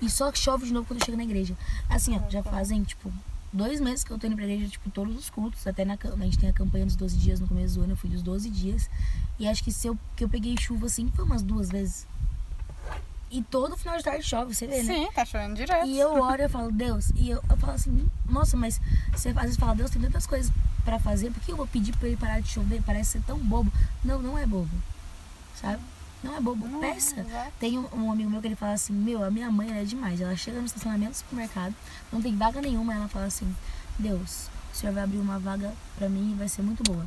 E 0.01 0.11
só 0.11 0.31
que 0.31 0.39
chove 0.39 0.67
de 0.67 0.73
novo 0.73 0.87
quando 0.87 1.01
eu 1.01 1.07
chego 1.07 1.17
na 1.17 1.25
igreja. 1.25 1.57
Assim, 1.89 2.17
ó, 2.17 2.31
já 2.31 2.43
fazem, 2.43 2.83
tipo, 2.85 3.11
dois 3.53 3.81
meses 3.81 4.05
que 4.05 4.11
eu 4.11 4.19
tô 4.19 4.27
indo 4.27 4.37
pra 4.37 4.45
igreja, 4.45 4.69
tipo, 4.69 4.91
todos 4.91 5.17
os 5.17 5.31
cultos. 5.31 5.67
Até 5.67 5.85
na, 5.85 5.95
a 5.95 6.25
gente 6.25 6.39
tem 6.39 6.51
a 6.51 6.53
campanha 6.53 6.85
dos 6.85 6.97
12 6.97 7.17
dias 7.17 7.41
no 7.41 7.49
começo 7.49 7.77
do 7.77 7.83
ano, 7.83 7.93
eu 7.93 7.97
fui 7.97 8.11
dos 8.11 8.23
12 8.23 8.51
dias. 8.51 8.91
E 9.39 9.49
acho 9.49 9.65
que 9.65 9.73
se 9.73 9.87
eu, 9.87 9.99
que 10.15 10.23
eu 10.23 10.29
peguei 10.29 10.55
chuva, 10.59 10.87
assim, 10.87 11.11
foi 11.15 11.25
umas 11.25 11.43
duas 11.43 11.71
vezes. 11.71 12.07
E 13.31 13.43
todo 13.43 13.77
final 13.77 13.97
de 13.97 14.05
tarde 14.05 14.23
chove, 14.23 14.55
você 14.55 14.67
vê, 14.67 14.83
né? 14.83 14.95
Sim, 14.95 15.09
tá 15.13 15.25
chovendo 15.25 15.57
direto. 15.57 15.87
E 15.87 15.99
eu 15.99 16.13
oro 16.13 16.41
e 16.41 16.45
eu 16.45 16.49
falo, 16.51 16.71
Deus, 16.71 17.11
e 17.17 17.31
eu, 17.31 17.43
eu 17.51 17.57
falo 17.57 17.73
assim, 17.73 18.09
nossa, 18.29 18.57
mas 18.57 18.81
você 19.13 19.31
às 19.31 19.35
vezes 19.35 19.57
fala, 19.57 19.75
Deus 19.75 19.91
tem 19.91 20.01
tantas 20.01 20.27
coisas 20.27 20.53
pra 20.85 21.01
fazer, 21.01 21.33
por 21.33 21.43
que 21.43 21.51
eu 21.51 21.57
vou 21.57 21.67
pedir 21.67 21.97
pra 21.97 22.07
ele 22.07 22.17
parar 22.17 22.41
de 22.41 22.49
chover? 22.49 22.81
Parece 22.87 23.13
ser 23.13 23.23
tão 23.23 23.39
bobo. 23.39 23.73
Não, 24.05 24.23
não 24.23 24.39
é 24.39 24.47
bobo. 24.47 24.71
Sabe? 25.61 25.83
Não 26.23 26.37
é 26.37 26.41
bobo. 26.41 26.67
Não, 26.69 26.81
Peça. 26.81 27.21
exato. 27.21 27.53
Tem 27.59 27.77
um, 27.79 27.89
um 27.93 28.13
amigo 28.13 28.31
meu 28.31 28.41
que 28.41 28.47
ele 28.47 28.57
fala 28.57 28.73
assim, 28.75 28.93
meu, 28.93 29.25
a 29.25 29.31
minha 29.31 29.51
mãe 29.51 29.77
é 29.77 29.85
demais. 29.85 30.21
Ela 30.21 30.37
chega 30.37 30.61
no 30.61 30.67
estacionamento 30.67 31.11
do 31.13 31.17
supermercado, 31.17 31.75
não 32.13 32.23
tem 32.23 32.37
vaga 32.37 32.61
nenhuma, 32.61 32.95
ela 32.95 33.09
fala 33.09 33.27
assim, 33.27 33.55
Deus, 33.99 34.49
o 34.73 34.77
senhor 34.77 34.93
vai 34.93 35.03
abrir 35.03 35.19
uma 35.19 35.39
vaga 35.39 35.73
pra 35.99 36.09
mim 36.09 36.33
e 36.33 36.35
vai 36.35 36.49
ser 36.49 36.63
muito 36.63 36.83
boa. 36.85 37.05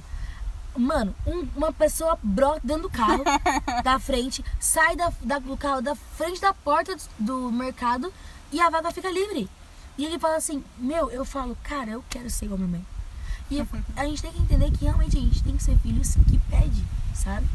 Mano, 0.79 1.13
um- 1.27 1.45
uma 1.57 1.73
pessoa 1.73 2.17
brota 2.23 2.61
dentro 2.63 2.83
do 2.83 2.89
carro, 2.89 3.23
da 3.83 3.99
frente, 3.99 4.43
sai 4.59 4.95
da, 4.95 5.11
da- 5.21 5.39
do 5.39 5.57
carro 5.57 5.81
da 5.81 5.93
frente 5.95 6.39
da 6.39 6.53
porta 6.53 6.95
do 7.19 7.51
mercado 7.51 8.13
e 8.51 8.61
a 8.61 8.69
vaga 8.69 8.91
fica 8.91 9.09
livre. 9.11 9.49
E 9.97 10.05
ele 10.05 10.17
fala 10.17 10.37
assim, 10.37 10.63
meu, 10.77 11.11
eu 11.11 11.25
falo, 11.25 11.57
cara, 11.63 11.89
eu 11.91 12.03
quero 12.09 12.29
ser 12.29 12.45
igual 12.45 12.57
a 12.57 12.63
minha 12.63 12.77
mãe. 12.77 12.85
E 13.51 13.59
a 13.99 14.05
gente 14.05 14.21
tem 14.21 14.31
que 14.31 14.39
entender 14.41 14.71
que 14.71 14.85
realmente 14.85 15.17
a 15.17 15.19
gente 15.19 15.43
tem 15.43 15.57
que 15.57 15.63
ser 15.63 15.77
filhos 15.79 16.15
que 16.29 16.39
pede, 16.49 16.83
sabe? 17.13 17.45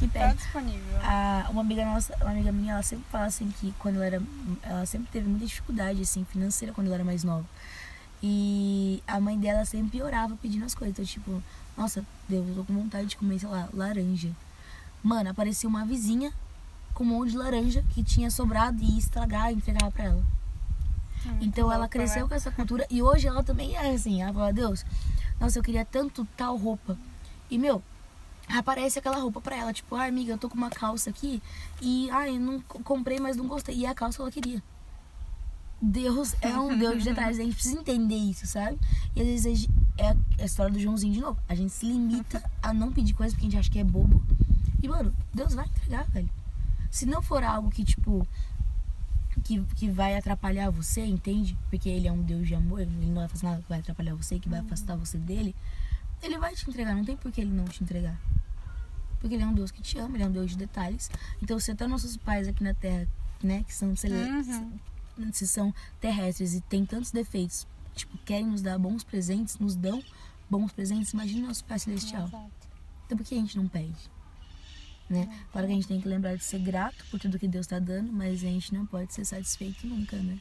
Que 0.00 0.08
Tá 0.08 0.20
pede. 0.20 0.34
disponível. 0.38 0.98
A, 1.04 1.46
uma 1.50 1.60
amiga 1.60 1.84
nossa, 1.84 2.16
uma 2.22 2.30
amiga 2.30 2.50
minha, 2.50 2.72
ela 2.72 2.82
sempre 2.82 3.04
fala 3.12 3.26
assim 3.26 3.48
que 3.60 3.72
quando 3.78 3.96
ela 3.96 4.06
era. 4.06 4.22
Ela 4.62 4.86
sempre 4.86 5.08
teve 5.12 5.28
muita 5.28 5.44
dificuldade, 5.46 6.00
assim, 6.00 6.24
financeira 6.24 6.72
quando 6.74 6.86
ela 6.88 6.96
era 6.96 7.04
mais 7.04 7.22
nova. 7.22 7.44
E 8.22 9.02
a 9.06 9.18
mãe 9.20 9.38
dela 9.38 9.64
sempre 9.64 10.02
orava 10.02 10.36
pedindo 10.40 10.64
as 10.64 10.74
coisas. 10.74 10.92
Então, 10.92 11.04
tipo, 11.04 11.42
nossa, 11.76 12.04
Deus, 12.28 12.46
eu 12.48 12.54
tô 12.56 12.64
com 12.64 12.74
vontade 12.74 13.08
de 13.08 13.16
comer, 13.16 13.38
sei 13.38 13.48
lá, 13.48 13.68
laranja. 13.72 14.30
Mano, 15.02 15.30
aparecia 15.30 15.68
uma 15.68 15.84
vizinha 15.86 16.32
com 16.92 17.04
um 17.04 17.06
monte 17.06 17.30
de 17.30 17.38
laranja 17.38 17.82
que 17.94 18.02
tinha 18.04 18.30
sobrado 18.30 18.82
e 18.82 18.90
ia 18.92 18.98
estragar 18.98 19.50
e 19.50 19.54
entregava 19.56 19.90
pra 19.90 20.04
ela. 20.04 20.22
Muito 21.24 21.44
Então 21.44 21.68
ela 21.68 21.80
louco, 21.80 21.92
cresceu 21.92 22.22
né? 22.22 22.28
com 22.28 22.34
essa 22.34 22.50
cultura 22.50 22.86
e 22.90 23.02
hoje 23.02 23.26
ela 23.26 23.42
também 23.42 23.74
é 23.76 23.94
assim. 23.94 24.22
Ela 24.22 24.32
fala, 24.32 24.52
Deus, 24.52 24.84
nossa, 25.38 25.58
eu 25.58 25.62
queria 25.62 25.84
tanto 25.84 26.26
tal 26.36 26.56
roupa. 26.56 26.98
E, 27.50 27.58
meu, 27.58 27.82
aparece 28.48 28.98
aquela 28.98 29.18
roupa 29.18 29.40
pra 29.40 29.56
ela. 29.56 29.72
Tipo, 29.72 29.96
ai, 29.96 30.08
amiga, 30.10 30.32
eu 30.32 30.38
tô 30.38 30.48
com 30.50 30.56
uma 30.56 30.70
calça 30.70 31.08
aqui 31.08 31.42
e, 31.80 32.10
ai, 32.10 32.36
eu 32.36 32.40
não 32.40 32.60
comprei, 32.60 33.18
mas 33.18 33.36
não 33.36 33.46
gostei. 33.46 33.74
E 33.76 33.86
é 33.86 33.88
a 33.88 33.94
calça 33.94 34.22
ela 34.22 34.30
queria. 34.30 34.62
Deus 35.82 36.34
é 36.42 36.48
um 36.58 36.76
Deus 36.78 37.02
de 37.02 37.08
detalhes. 37.10 37.38
A 37.38 37.42
gente 37.42 37.54
precisa 37.54 37.78
entender 37.78 38.16
isso, 38.16 38.46
sabe? 38.46 38.78
E 39.16 39.20
às 39.20 39.26
vezes 39.26 39.60
gente- 39.60 39.72
é 39.98 40.42
a 40.42 40.44
história 40.44 40.72
do 40.72 40.78
Joãozinho 40.78 41.12
de 41.14 41.20
novo. 41.20 41.38
A 41.48 41.54
gente 41.54 41.72
se 41.72 41.86
limita 41.86 42.42
a 42.62 42.72
não 42.72 42.92
pedir 42.92 43.14
coisas 43.14 43.32
porque 43.34 43.46
a 43.46 43.50
gente 43.50 43.58
acha 43.58 43.70
que 43.70 43.78
é 43.78 43.84
bobo. 43.84 44.22
E, 44.82 44.88
mano, 44.88 45.12
Deus 45.32 45.54
vai 45.54 45.64
entregar, 45.66 46.04
velho. 46.10 46.28
Se 46.90 47.06
não 47.06 47.22
for 47.22 47.42
algo 47.42 47.70
que, 47.70 47.84
tipo, 47.84 48.26
que, 49.44 49.62
que 49.76 49.88
vai 49.90 50.16
atrapalhar 50.16 50.70
você, 50.70 51.04
entende? 51.04 51.56
Porque 51.70 51.88
ele 51.88 52.06
é 52.08 52.12
um 52.12 52.22
Deus 52.22 52.46
de 52.46 52.54
amor, 52.54 52.80
ele 52.80 52.90
não 53.06 53.14
vai 53.14 53.28
fazer 53.28 53.46
nada 53.46 53.62
que 53.62 53.68
vai 53.68 53.78
atrapalhar 53.78 54.14
você, 54.14 54.38
que 54.38 54.48
vai 54.48 54.60
afastar 54.60 54.96
você 54.96 55.16
dele. 55.18 55.54
Ele 56.22 56.38
vai 56.38 56.54
te 56.54 56.68
entregar, 56.68 56.94
não 56.94 57.04
tem 57.04 57.16
por 57.16 57.32
que 57.32 57.40
ele 57.40 57.50
não 57.52 57.64
te 57.64 57.82
entregar. 57.82 58.18
Porque 59.20 59.34
ele 59.34 59.42
é 59.42 59.46
um 59.46 59.54
Deus 59.54 59.70
que 59.70 59.80
te 59.82 59.98
ama, 59.98 60.16
ele 60.16 60.24
é 60.24 60.26
um 60.26 60.32
Deus 60.32 60.50
de 60.50 60.56
detalhes. 60.58 61.10
Então, 61.42 61.58
se 61.58 61.70
até 61.70 61.86
nossos 61.86 62.16
pais 62.16 62.48
aqui 62.48 62.62
na 62.62 62.74
Terra, 62.74 63.06
né, 63.42 63.62
que 63.66 63.72
são, 63.74 63.94
cele- 63.96 64.14
Uhum. 64.14 64.72
Se 65.32 65.46
são 65.46 65.74
terrestres 66.00 66.54
e 66.54 66.60
tem 66.60 66.84
tantos 66.84 67.10
defeitos, 67.10 67.66
tipo, 67.94 68.16
querem 68.18 68.46
nos 68.46 68.62
dar 68.62 68.78
bons 68.78 69.04
presentes, 69.04 69.58
nos 69.58 69.74
dão 69.74 70.02
bons 70.48 70.72
presentes, 70.72 71.12
imagina 71.12 71.48
nosso 71.48 71.64
Pai 71.64 71.78
Celestial. 71.78 72.28
Então 73.06 73.16
por 73.16 73.24
que 73.24 73.34
a 73.34 73.38
gente 73.38 73.56
não 73.56 73.68
pede? 73.68 74.10
Né? 75.08 75.28
Claro 75.50 75.66
que 75.66 75.72
a 75.72 75.76
gente 75.76 75.88
tem 75.88 76.00
que 76.00 76.08
lembrar 76.08 76.36
de 76.36 76.44
ser 76.44 76.60
grato 76.60 77.04
por 77.10 77.18
tudo 77.18 77.38
que 77.38 77.48
Deus 77.48 77.66
está 77.66 77.80
dando, 77.80 78.12
mas 78.12 78.44
a 78.44 78.46
gente 78.46 78.72
não 78.72 78.86
pode 78.86 79.12
ser 79.12 79.24
satisfeito 79.24 79.86
nunca, 79.86 80.16
né? 80.16 80.38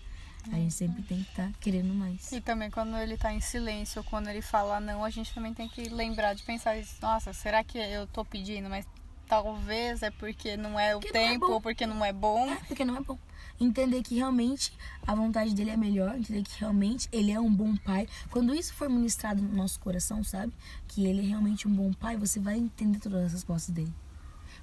A 0.48 0.55
gente 0.55 0.74
sempre 0.74 1.03
tem 1.03 1.24
que 1.24 1.29
estar 1.29 1.51
querendo 1.59 1.93
mais. 1.93 2.31
E 2.31 2.39
também 2.39 2.71
quando 2.71 2.95
ele 2.98 3.17
tá 3.17 3.33
em 3.33 3.41
silêncio, 3.41 4.00
ou 4.00 4.03
quando 4.05 4.27
ele 4.29 4.41
fala 4.41 4.79
não, 4.79 5.03
a 5.03 5.09
gente 5.09 5.33
também 5.33 5.53
tem 5.53 5.67
que 5.67 5.89
lembrar 5.89 6.33
de 6.33 6.43
pensar 6.43 6.77
isso. 6.77 6.95
Nossa, 7.01 7.33
será 7.33 7.63
que 7.63 7.77
eu 7.77 8.07
tô 8.07 8.24
pedindo, 8.24 8.69
mas 8.69 8.86
talvez 9.29 10.01
é 10.01 10.09
porque 10.09 10.57
não 10.57 10.77
é 10.77 10.95
o 10.95 11.00
Porque 11.00 11.15
é 11.15 11.29
tempo 11.29 11.48
bom. 11.48 11.53
ou 11.53 11.62
porque 11.62 11.86
não 11.86 12.03
é 12.03 12.12
bom. 12.12 12.50
É, 12.50 12.55
porque 12.67 12.83
não 12.83 12.98
é 12.98 13.01
bom. 13.01 13.17
Entender 13.62 14.01
que 14.01 14.15
realmente 14.15 14.74
a 15.05 15.13
vontade 15.13 15.53
dele 15.53 15.69
é 15.69 15.77
melhor, 15.77 16.15
entender 16.17 16.43
que 16.43 16.59
realmente 16.59 17.07
ele 17.12 17.31
é 17.31 17.39
um 17.39 17.53
bom 17.53 17.75
pai. 17.77 18.07
Quando 18.31 18.55
isso 18.55 18.74
for 18.74 18.89
ministrado 18.89 19.41
no 19.41 19.55
nosso 19.55 19.79
coração, 19.79 20.24
sabe? 20.24 20.51
Que 20.88 21.05
ele 21.05 21.21
é 21.21 21.25
realmente 21.25 21.67
um 21.67 21.71
bom 21.74 21.93
pai, 21.93 22.17
você 22.17 22.39
vai 22.39 22.57
entender 22.57 23.00
todas 23.00 23.25
as 23.27 23.33
respostas 23.33 23.74
dele. 23.75 23.93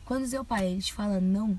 Quando 0.05 0.27
seu 0.27 0.45
pai 0.45 0.67
ele 0.67 0.83
te 0.83 0.93
fala 0.93 1.21
não, 1.21 1.59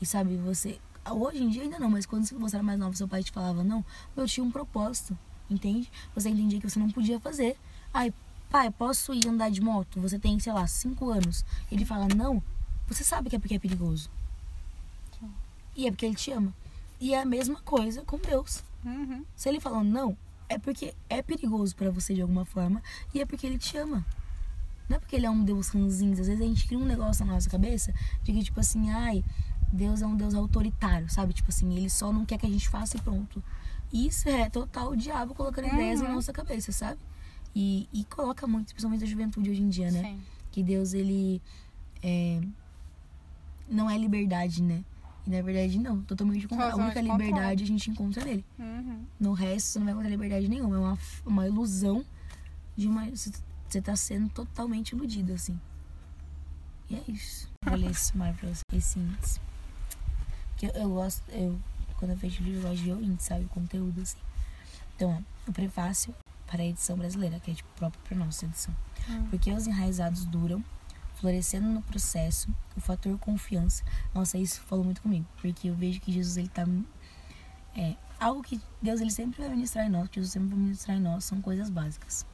e 0.00 0.06
sabe, 0.06 0.36
você. 0.36 0.78
Hoje 1.10 1.42
em 1.42 1.48
dia 1.50 1.62
ainda 1.62 1.78
não, 1.78 1.90
mas 1.90 2.06
quando 2.06 2.24
você 2.38 2.56
era 2.56 2.62
mais 2.62 2.78
nova, 2.78 2.96
seu 2.96 3.06
pai 3.06 3.22
te 3.22 3.30
falava 3.32 3.62
não, 3.62 3.84
eu 4.16 4.26
tinha 4.26 4.44
um 4.44 4.50
propósito, 4.50 5.16
entende? 5.50 5.90
Você 6.14 6.28
entendia 6.30 6.60
que 6.60 6.68
você 6.68 6.78
não 6.78 6.90
podia 6.90 7.20
fazer. 7.20 7.56
Ai, 7.92 8.12
pai, 8.50 8.70
posso 8.70 9.12
ir 9.14 9.26
andar 9.28 9.50
de 9.50 9.60
moto? 9.60 10.00
Você 10.00 10.18
tem, 10.18 10.38
sei 10.38 10.52
lá, 10.52 10.66
cinco 10.66 11.10
anos. 11.10 11.44
Ele 11.70 11.84
fala 11.84 12.06
não, 12.08 12.42
você 12.88 13.02
sabe 13.04 13.28
que 13.30 13.36
é 13.36 13.38
porque 13.38 13.54
é 13.54 13.58
perigoso. 13.58 14.10
E 15.74 15.86
é 15.86 15.90
porque 15.90 16.06
ele 16.06 16.14
te 16.14 16.30
ama. 16.32 16.54
E 17.00 17.12
é 17.14 17.20
a 17.20 17.24
mesma 17.26 17.60
coisa 17.60 18.02
com 18.02 18.16
Deus. 18.18 18.62
Uhum. 18.84 19.24
Se 19.36 19.48
ele 19.48 19.60
falou 19.60 19.84
não, 19.84 20.16
é 20.48 20.56
porque 20.58 20.94
é 21.08 21.20
perigoso 21.22 21.74
pra 21.76 21.90
você 21.90 22.14
de 22.14 22.22
alguma 22.22 22.44
forma 22.44 22.82
e 23.12 23.20
é 23.20 23.26
porque 23.26 23.46
ele 23.46 23.58
te 23.58 23.76
ama. 23.76 24.04
Não 24.88 24.96
é 24.96 25.00
porque 25.00 25.16
ele 25.16 25.26
é 25.26 25.30
um 25.30 25.44
Deus 25.44 25.68
ranzinho. 25.68 26.12
Às 26.12 26.26
vezes 26.28 26.40
a 26.40 26.44
gente 26.46 26.66
cria 26.66 26.78
um 26.78 26.84
negócio 26.86 27.26
na 27.26 27.34
nossa 27.34 27.50
cabeça 27.50 27.92
de 28.22 28.32
que, 28.32 28.42
tipo 28.44 28.58
assim, 28.60 28.90
ai, 28.90 29.22
Deus 29.72 30.00
é 30.00 30.06
um 30.06 30.16
Deus 30.16 30.32
autoritário, 30.34 31.10
sabe? 31.10 31.32
Tipo 31.34 31.50
assim, 31.50 31.76
ele 31.76 31.90
só 31.90 32.12
não 32.12 32.24
quer 32.24 32.38
que 32.38 32.46
a 32.46 32.50
gente 32.50 32.68
faça 32.68 32.96
e 32.96 33.00
pronto. 33.00 33.42
Isso 33.92 34.28
é 34.28 34.48
total 34.48 34.92
o 34.92 34.96
diabo 34.96 35.34
colocando 35.34 35.66
ideias 35.68 36.00
na 36.00 36.08
Uhum. 36.08 36.14
nossa 36.14 36.32
cabeça, 36.32 36.70
sabe? 36.72 36.98
E, 37.58 37.88
e 37.90 38.04
coloca 38.04 38.46
muito, 38.46 38.66
principalmente 38.66 39.02
a 39.02 39.06
juventude 39.06 39.48
hoje 39.48 39.62
em 39.62 39.70
dia, 39.70 39.90
né? 39.90 40.02
Sim. 40.02 40.20
que 40.52 40.62
Deus 40.62 40.92
ele 40.92 41.40
é, 42.02 42.42
não 43.66 43.88
é 43.88 43.96
liberdade, 43.96 44.62
né? 44.62 44.84
E 45.26 45.30
na 45.30 45.40
verdade 45.40 45.78
não, 45.78 46.02
totalmente 46.02 46.44
o 46.44 46.50
contrário. 46.50 46.74
A 46.74 46.84
única 46.84 47.00
liberdade 47.00 47.64
a 47.64 47.66
gente 47.66 47.90
encontra 47.90 48.22
nele. 48.26 48.44
Uhum. 48.58 49.06
No 49.18 49.32
resto 49.32 49.68
você 49.68 49.78
não 49.78 49.86
vai 49.86 49.94
encontrar 49.94 50.10
liberdade 50.10 50.48
nenhuma, 50.48 50.76
é 50.76 50.78
uma, 50.78 50.98
uma 51.24 51.46
ilusão 51.46 52.04
de 52.76 52.86
uma 52.86 53.06
você 53.10 53.80
tá 53.80 53.96
sendo 53.96 54.28
totalmente 54.28 54.90
iludido, 54.90 55.32
assim. 55.32 55.58
E 56.90 56.96
é 56.96 57.02
isso. 57.08 57.48
Vou 57.64 57.74
ler 57.74 57.90
esse 57.90 58.14
mar 58.14 58.34
pra 58.34 58.50
você, 58.50 58.60
esse 58.70 58.98
índice. 58.98 59.40
Porque 60.50 60.66
eu, 60.66 60.82
eu 60.82 60.90
gosto, 60.90 61.22
eu, 61.30 61.58
quando 61.98 62.10
eu 62.10 62.18
vejo 62.18 62.44
livro, 62.44 62.60
eu 62.60 62.68
gosto 62.68 62.76
de 62.76 62.84
ver 62.84 62.92
o 62.92 63.02
índice, 63.02 63.28
sabe? 63.28 63.46
O 63.46 63.48
conteúdo, 63.48 64.02
assim. 64.02 64.18
Então, 64.94 65.10
ó, 65.10 65.50
o 65.50 65.52
prefácio 65.54 66.14
para 66.46 66.62
a 66.62 66.66
edição 66.66 66.96
brasileira, 66.96 67.40
que 67.40 67.50
é 67.50 67.54
tipo 67.54 67.68
próprio 67.76 68.00
pronúncio 68.02 68.46
da 68.46 68.52
edição. 68.52 68.74
Hum. 69.08 69.26
Porque 69.30 69.52
os 69.52 69.66
enraizados 69.66 70.24
duram, 70.24 70.64
florescendo 71.16 71.66
no 71.68 71.82
processo, 71.82 72.48
o 72.76 72.80
fator 72.80 73.18
confiança. 73.18 73.84
Nossa, 74.14 74.38
isso 74.38 74.60
falou 74.62 74.84
muito 74.84 75.02
comigo, 75.02 75.26
porque 75.40 75.68
eu 75.68 75.74
vejo 75.74 76.00
que 76.00 76.12
Jesus 76.12 76.36
ele 76.36 76.48
tá 76.48 76.66
é 77.76 77.94
algo 78.18 78.42
que 78.42 78.60
Deus 78.80 79.00
ele 79.00 79.10
sempre 79.10 79.40
vai 79.40 79.50
ministrar 79.50 79.86
em 79.86 79.90
nós, 79.90 80.08
que 80.08 80.14
Jesus 80.16 80.32
sempre 80.32 80.48
vai 80.48 80.58
ministrar 80.58 80.96
em 80.96 81.00
nós 81.00 81.24
são 81.24 81.40
coisas 81.40 81.68
básicas. 81.68 82.24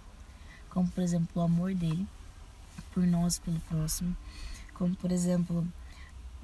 Como 0.70 0.88
por 0.88 1.02
exemplo, 1.02 1.28
o 1.34 1.44
amor 1.44 1.74
dele 1.74 2.06
por 2.92 3.04
nós, 3.06 3.38
pelo 3.38 3.58
próximo, 3.60 4.16
como 4.74 4.94
por 4.94 5.10
exemplo, 5.10 5.66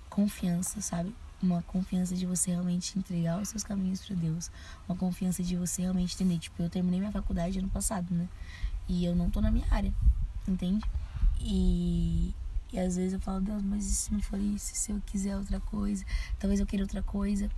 confiança, 0.09 0.81
sabe? 0.81 1.15
Uma 1.41 1.63
confiança 1.63 2.17
de 2.17 2.27
você 2.27 2.51
realmente 2.51 2.99
entregar 2.99 3.41
os 3.41 3.49
seus 3.49 3.63
caminhos 3.63 4.05
para 4.05 4.17
Deus, 4.17 4.51
uma 4.89 4.97
confiança 4.97 5.43
de 5.43 5.57
você 5.57 5.83
realmente 5.83 6.15
entender, 6.15 6.39
tipo, 6.39 6.61
eu 6.63 6.69
terminei 6.69 6.99
minha 6.99 7.13
faculdade 7.13 7.59
ano 7.59 7.71
passado, 7.71 8.13
né? 8.13 8.29
E 8.89 9.05
eu 9.05 9.15
não 9.15 9.31
tô 9.31 9.41
na 9.41 9.51
minha 9.51 9.67
área, 9.71 9.95
entende? 10.47 10.85
E, 11.41 12.35
e 12.73 12.79
às 12.79 12.97
vezes 12.97 13.13
eu 13.13 13.21
falo, 13.21 13.41
Deus, 13.41 13.63
mas 13.63 13.87
e 13.87 13.95
se 13.95 14.13
não 14.13 14.21
for 14.21 14.41
isso? 14.41 14.71
Se 14.75 14.91
eu 14.91 15.01
quiser 15.07 15.37
outra 15.37 15.61
coisa? 15.61 16.05
Talvez 16.39 16.61
eu 16.61 16.67
queira 16.67 16.85
outra 16.85 17.03
coisa. 17.03 17.51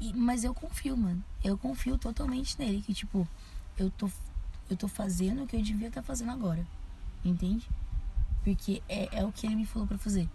E, 0.00 0.12
mas 0.14 0.44
eu 0.44 0.54
confio, 0.54 0.96
mano. 0.96 1.22
Eu 1.44 1.58
confio 1.58 1.98
totalmente 1.98 2.58
nele. 2.58 2.80
Que, 2.80 2.94
tipo, 2.94 3.28
eu 3.78 3.90
tô, 3.90 4.10
eu 4.68 4.76
tô 4.76 4.88
fazendo 4.88 5.42
o 5.42 5.46
que 5.46 5.56
eu 5.56 5.62
devia 5.62 5.88
estar 5.88 6.00
tá 6.00 6.06
fazendo 6.06 6.30
agora. 6.30 6.66
Entende? 7.24 7.68
Porque 8.42 8.82
é, 8.88 9.20
é 9.20 9.24
o 9.24 9.32
que 9.32 9.46
ele 9.46 9.56
me 9.56 9.66
falou 9.66 9.86
para 9.86 9.98
fazer. 9.98 10.28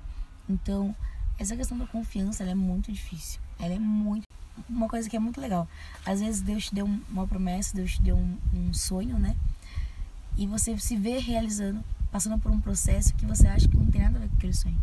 Então, 0.48 0.96
essa 1.38 1.56
questão 1.56 1.77
da 1.77 1.86
confiança, 1.88 2.44
é 2.44 2.56
muito 2.56 2.92
difícil. 2.92 3.39
Ela 3.60 3.74
é 3.74 3.80
muito. 3.80 4.25
Uma 4.70 4.88
coisa 4.88 5.10
que 5.10 5.18
é 5.18 5.20
muito 5.20 5.39
legal. 5.42 5.68
Às 6.06 6.22
vezes 6.22 6.42
Deus 6.42 6.65
te 6.65 6.75
deu 6.75 6.86
uma 7.10 7.27
promessa, 7.27 7.75
Deus 7.75 7.96
te 7.96 8.01
deu 8.01 8.15
um, 8.15 8.38
um 8.54 8.74
sonho, 8.74 9.20
né? 9.20 9.36
E 10.38 10.48
você 10.48 10.77
se 10.77 10.96
vê 10.96 11.20
realizando, 11.20 11.84
passando 12.12 12.38
por 12.39 12.51
um 12.51 12.60
processo 12.60 13.13
que 13.15 13.25
você 13.25 13.48
acha 13.48 13.68
que 13.68 13.75
não 13.75 13.88
tem 13.88 14.01
nada 14.01 14.18
a 14.18 14.22
ver 14.22 14.30
com 14.30 14.36
aquele 14.38 14.54
sonho. 14.54 14.82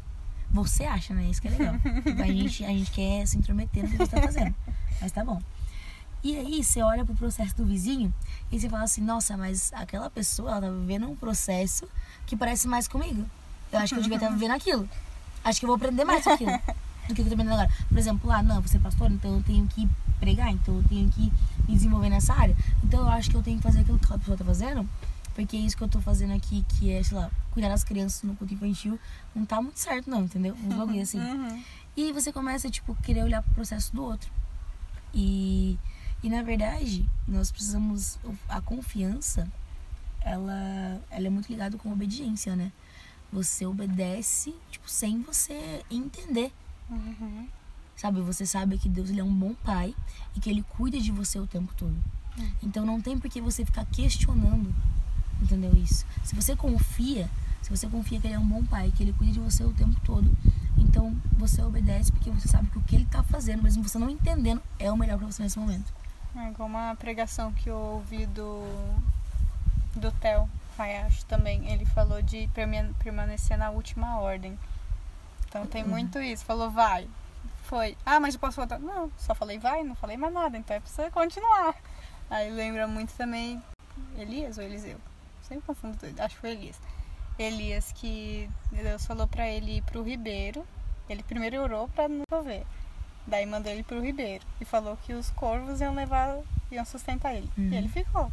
Você 0.50 0.84
acha, 0.84 1.14
né? 1.14 1.24
Isso 1.30 1.40
que 1.40 1.48
é 1.48 1.50
legal. 1.52 1.74
a, 2.22 2.26
gente, 2.26 2.64
a 2.64 2.68
gente 2.68 2.90
quer 2.90 3.26
se 3.26 3.38
intrometer 3.38 3.84
no 3.84 3.88
que 3.90 3.96
você 3.96 4.10
tá 4.10 4.20
fazendo. 4.22 4.54
Mas 5.00 5.10
tá 5.10 5.24
bom. 5.24 5.40
E 6.22 6.36
aí 6.36 6.62
você 6.62 6.80
olha 6.82 7.04
pro 7.04 7.14
processo 7.14 7.56
do 7.56 7.64
vizinho 7.64 8.14
e 8.50 8.60
você 8.60 8.68
fala 8.68 8.84
assim, 8.84 9.00
nossa, 9.00 9.36
mas 9.36 9.72
aquela 9.72 10.08
pessoa, 10.08 10.52
ela 10.52 10.60
tá 10.60 10.70
vivendo 10.70 11.08
um 11.08 11.16
processo 11.16 11.88
que 12.26 12.36
parece 12.36 12.68
mais 12.68 12.86
comigo. 12.86 13.26
Eu 13.72 13.78
acho 13.80 13.94
que 13.94 13.98
eu 13.98 14.02
devia 14.02 14.18
estar 14.18 14.28
vivendo 14.28 14.52
aquilo. 14.52 14.88
Acho 15.44 15.60
que 15.60 15.66
eu 15.66 15.68
vou 15.68 15.76
aprender 15.76 16.04
mais 16.04 16.26
aquilo 16.26 16.50
do 17.08 17.14
que 17.14 17.20
eu 17.20 17.26
tô 17.26 17.32
aprendendo 17.32 17.54
agora. 17.54 17.70
Por 17.88 17.98
exemplo, 17.98 18.28
lá, 18.28 18.42
não, 18.42 18.60
você 18.60 18.76
é 18.76 18.80
pastor, 18.80 19.10
então 19.10 19.36
eu 19.36 19.42
tenho 19.42 19.66
que 19.66 19.88
pregar, 20.20 20.50
então 20.50 20.76
eu 20.76 20.84
tenho 20.88 21.08
que 21.10 21.32
me 21.68 21.74
desenvolver 21.74 22.08
nessa 22.08 22.32
área. 22.32 22.56
Então 22.84 23.00
eu 23.00 23.08
acho 23.08 23.30
que 23.30 23.36
eu 23.36 23.42
tenho 23.42 23.56
que 23.56 23.62
fazer 23.62 23.80
aquilo 23.80 23.98
que 23.98 24.04
aquela 24.04 24.18
pessoa 24.18 24.36
tá 24.36 24.44
fazendo, 24.44 24.88
porque 25.34 25.56
é 25.56 25.60
isso 25.60 25.76
que 25.76 25.82
eu 25.82 25.88
tô 25.88 26.00
fazendo 26.00 26.32
aqui, 26.32 26.64
que 26.68 26.92
é, 26.92 27.02
sei 27.02 27.16
lá, 27.16 27.30
cuidar 27.50 27.68
das 27.68 27.82
crianças 27.84 28.22
no 28.22 28.36
culto 28.36 28.54
infantil, 28.54 28.98
não 29.34 29.44
tá 29.44 29.60
muito 29.60 29.78
certo, 29.78 30.08
não, 30.08 30.22
entendeu? 30.22 30.56
Um 30.64 30.76
bagulho 30.76 31.02
assim. 31.02 31.18
Uhum. 31.22 31.62
E 31.94 32.10
você 32.10 32.32
começa, 32.32 32.70
tipo, 32.70 32.94
querer 33.02 33.22
olhar 33.22 33.42
pro 33.42 33.54
processo 33.54 33.94
do 33.94 34.02
outro. 34.02 34.30
E, 35.12 35.78
e 36.22 36.30
na 36.30 36.42
verdade, 36.42 37.06
nós 37.28 37.50
precisamos. 37.50 38.18
A 38.48 38.62
confiança, 38.62 39.46
ela, 40.22 40.98
ela 41.10 41.26
é 41.26 41.30
muito 41.30 41.50
ligada 41.50 41.76
com 41.76 41.90
a 41.90 41.92
obediência, 41.92 42.56
né? 42.56 42.72
Você 43.32 43.64
obedece, 43.64 44.54
tipo, 44.70 44.90
sem 44.90 45.22
você 45.22 45.84
entender. 45.90 46.52
Uhum. 46.90 47.48
Sabe? 47.96 48.20
Você 48.20 48.44
sabe 48.44 48.78
que 48.78 48.88
Deus 48.88 49.10
ele 49.10 49.20
é 49.20 49.24
um 49.24 49.34
bom 49.34 49.54
pai 49.54 49.94
e 50.36 50.40
que 50.40 50.50
ele 50.50 50.62
cuida 50.62 51.00
de 51.00 51.10
você 51.10 51.38
o 51.38 51.46
tempo 51.46 51.72
todo. 51.76 51.96
Uhum. 52.38 52.52
Então 52.62 52.84
não 52.84 53.00
tem 53.00 53.18
por 53.18 53.30
que 53.30 53.40
você 53.40 53.64
ficar 53.64 53.84
questionando 53.86 54.74
Entendeu 55.42 55.74
isso? 55.74 56.06
Se 56.22 56.36
você 56.36 56.54
confia, 56.54 57.28
se 57.60 57.68
você 57.68 57.88
confia 57.88 58.20
que 58.20 58.28
ele 58.28 58.34
é 58.34 58.38
um 58.38 58.46
bom 58.46 58.64
pai, 58.64 58.92
que 58.94 59.02
ele 59.02 59.12
cuida 59.12 59.32
de 59.32 59.40
você 59.40 59.64
o 59.64 59.72
tempo 59.72 60.00
todo, 60.04 60.30
então 60.78 61.14
você 61.32 61.60
obedece 61.62 62.12
porque 62.12 62.30
você 62.30 62.46
sabe 62.46 62.68
que 62.68 62.78
o 62.78 62.82
que 62.82 62.94
ele 62.94 63.04
está 63.04 63.24
fazendo, 63.24 63.62
mesmo 63.62 63.82
você 63.82 63.98
não 63.98 64.08
entendendo, 64.08 64.62
é 64.78 64.90
o 64.90 64.96
melhor 64.96 65.18
para 65.18 65.26
você 65.26 65.42
nesse 65.42 65.58
momento. 65.58 65.92
É 66.36 66.48
igual 66.48 66.68
uma 66.68 66.94
pregação 66.94 67.52
que 67.52 67.68
eu 67.68 67.76
ouvi 67.76 68.24
do 68.26 68.62
do 69.96 70.10
Theo 70.12 70.48
Hayashi 70.76 71.24
também. 71.26 71.70
Ele 71.70 71.84
falou 71.86 72.22
de 72.22 72.48
permanecer 72.98 73.56
na 73.58 73.70
última 73.70 74.20
ordem. 74.20 74.58
Então 75.48 75.66
tem 75.66 75.82
uhum. 75.82 75.90
muito 75.90 76.20
isso. 76.20 76.44
Falou, 76.44 76.70
vai. 76.70 77.08
Foi. 77.64 77.96
Ah, 78.04 78.20
mas 78.20 78.34
eu 78.34 78.40
posso 78.40 78.56
voltar? 78.56 78.78
Não, 78.78 79.10
só 79.18 79.34
falei 79.34 79.58
vai, 79.58 79.82
não 79.82 79.94
falei 79.94 80.16
mais 80.16 80.32
nada. 80.32 80.56
Então 80.56 80.76
é 80.76 80.80
pra 80.80 80.88
você 80.88 81.10
continuar. 81.10 81.74
Aí 82.30 82.50
lembra 82.50 82.86
muito 82.86 83.12
também 83.14 83.62
Elias 84.16 84.58
ou 84.58 84.64
Eliseu? 84.64 84.98
sempre 85.52 85.66
confundo 85.66 85.98
acho 86.18 86.34
que 86.34 86.40
foi 86.40 86.50
Elias. 86.50 86.80
Elias 87.38 87.92
que 87.92 88.48
Deus 88.70 89.04
falou 89.06 89.26
para 89.26 89.48
ele 89.48 89.78
ir 89.78 89.82
pro 89.82 90.02
Ribeiro. 90.02 90.66
Ele 91.08 91.22
primeiro 91.22 91.60
orou 91.60 91.88
para 91.88 92.08
não 92.08 92.24
chover. 92.28 92.64
Daí 93.26 93.46
mandou 93.46 93.70
ele 93.70 93.82
pro 93.82 94.00
Ribeiro 94.00 94.44
e 94.60 94.64
falou 94.64 94.96
que 94.96 95.12
os 95.12 95.30
corvos 95.30 95.80
iam 95.80 95.94
levar, 95.94 96.38
iam 96.70 96.84
sustentar 96.84 97.34
ele. 97.34 97.50
Uhum. 97.56 97.70
E 97.70 97.76
ele 97.76 97.88
ficou. 97.88 98.30